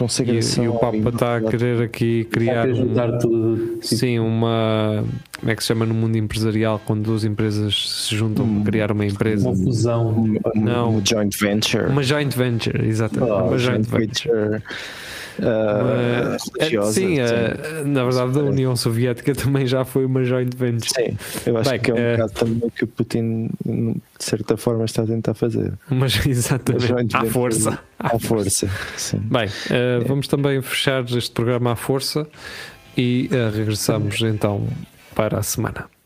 E, 0.00 0.02
Consagração. 0.02 0.64
e 0.64 0.68
o 0.68 0.72
Papa 0.74 0.96
está 1.10 1.36
a 1.36 1.40
querer 1.42 1.82
aqui 1.82 2.24
criar 2.24 2.68
um- 2.68 3.18
tudo. 3.18 3.58
Tipo, 3.80 3.84
sim, 3.86 4.18
uma. 4.18 5.04
Como 5.38 5.52
é 5.52 5.54
que 5.56 5.62
se 5.62 5.68
chama 5.68 5.84
no 5.86 5.94
mundo 5.94 6.16
empresarial 6.16 6.80
quando 6.86 7.02
duas 7.04 7.24
empresas 7.24 8.06
se 8.08 8.16
juntam 8.16 8.46
para 8.62 8.70
criar 8.70 8.92
uma 8.92 9.04
empresa? 9.06 9.48
uma 9.48 9.56
fusão. 9.56 10.34
Não. 10.54 10.90
Uma 10.90 11.02
joint 11.04 11.36
venture. 11.38 11.86
Uma 11.86 12.02
joint 12.02 12.34
venture, 12.36 12.86
exatamente. 12.86 13.30
Oh, 13.30 13.44
uma 13.48 13.58
joint 13.58 13.86
venture. 13.88 14.32
venture. 14.34 14.62
Religiosa, 16.58 16.92
sim, 16.92 17.16
sim. 17.16 17.90
na 17.90 18.04
verdade 18.04 18.38
a 18.38 18.42
União 18.42 18.74
Soviética 18.76 19.34
também 19.36 19.66
já 19.66 19.84
foi 19.84 20.04
uma 20.04 20.24
joint 20.24 20.54
venture. 20.56 20.90
Sim, 20.90 21.16
eu 21.46 21.56
acho 21.56 21.70
Bem, 21.70 21.80
que 21.80 21.90
é 21.90 21.94
um 21.94 21.98
eh, 21.98 22.16
bocado 22.16 22.32
também 22.32 22.70
que 22.70 22.84
o 22.84 22.86
Putin, 22.86 23.50
de 23.64 24.24
certa 24.24 24.56
forma, 24.56 24.84
está 24.84 25.02
a 25.02 25.06
tentar 25.06 25.34
fazer. 25.34 25.72
Mas 25.88 26.24
exatamente, 26.26 27.16
à 27.16 27.24
força. 27.24 27.78
À 27.98 28.18
força. 28.18 28.68
Sim. 28.96 29.18
Bem, 29.18 29.48
eh, 29.70 30.00
vamos 30.06 30.28
também 30.28 30.60
fechar 30.62 31.04
este 31.04 31.30
programa 31.30 31.72
à 31.72 31.76
força 31.76 32.26
e 32.96 33.28
eh, 33.32 33.50
regressamos 33.54 34.20
então 34.22 34.66
para 35.14 35.38
a 35.38 35.42
semana. 35.42 35.99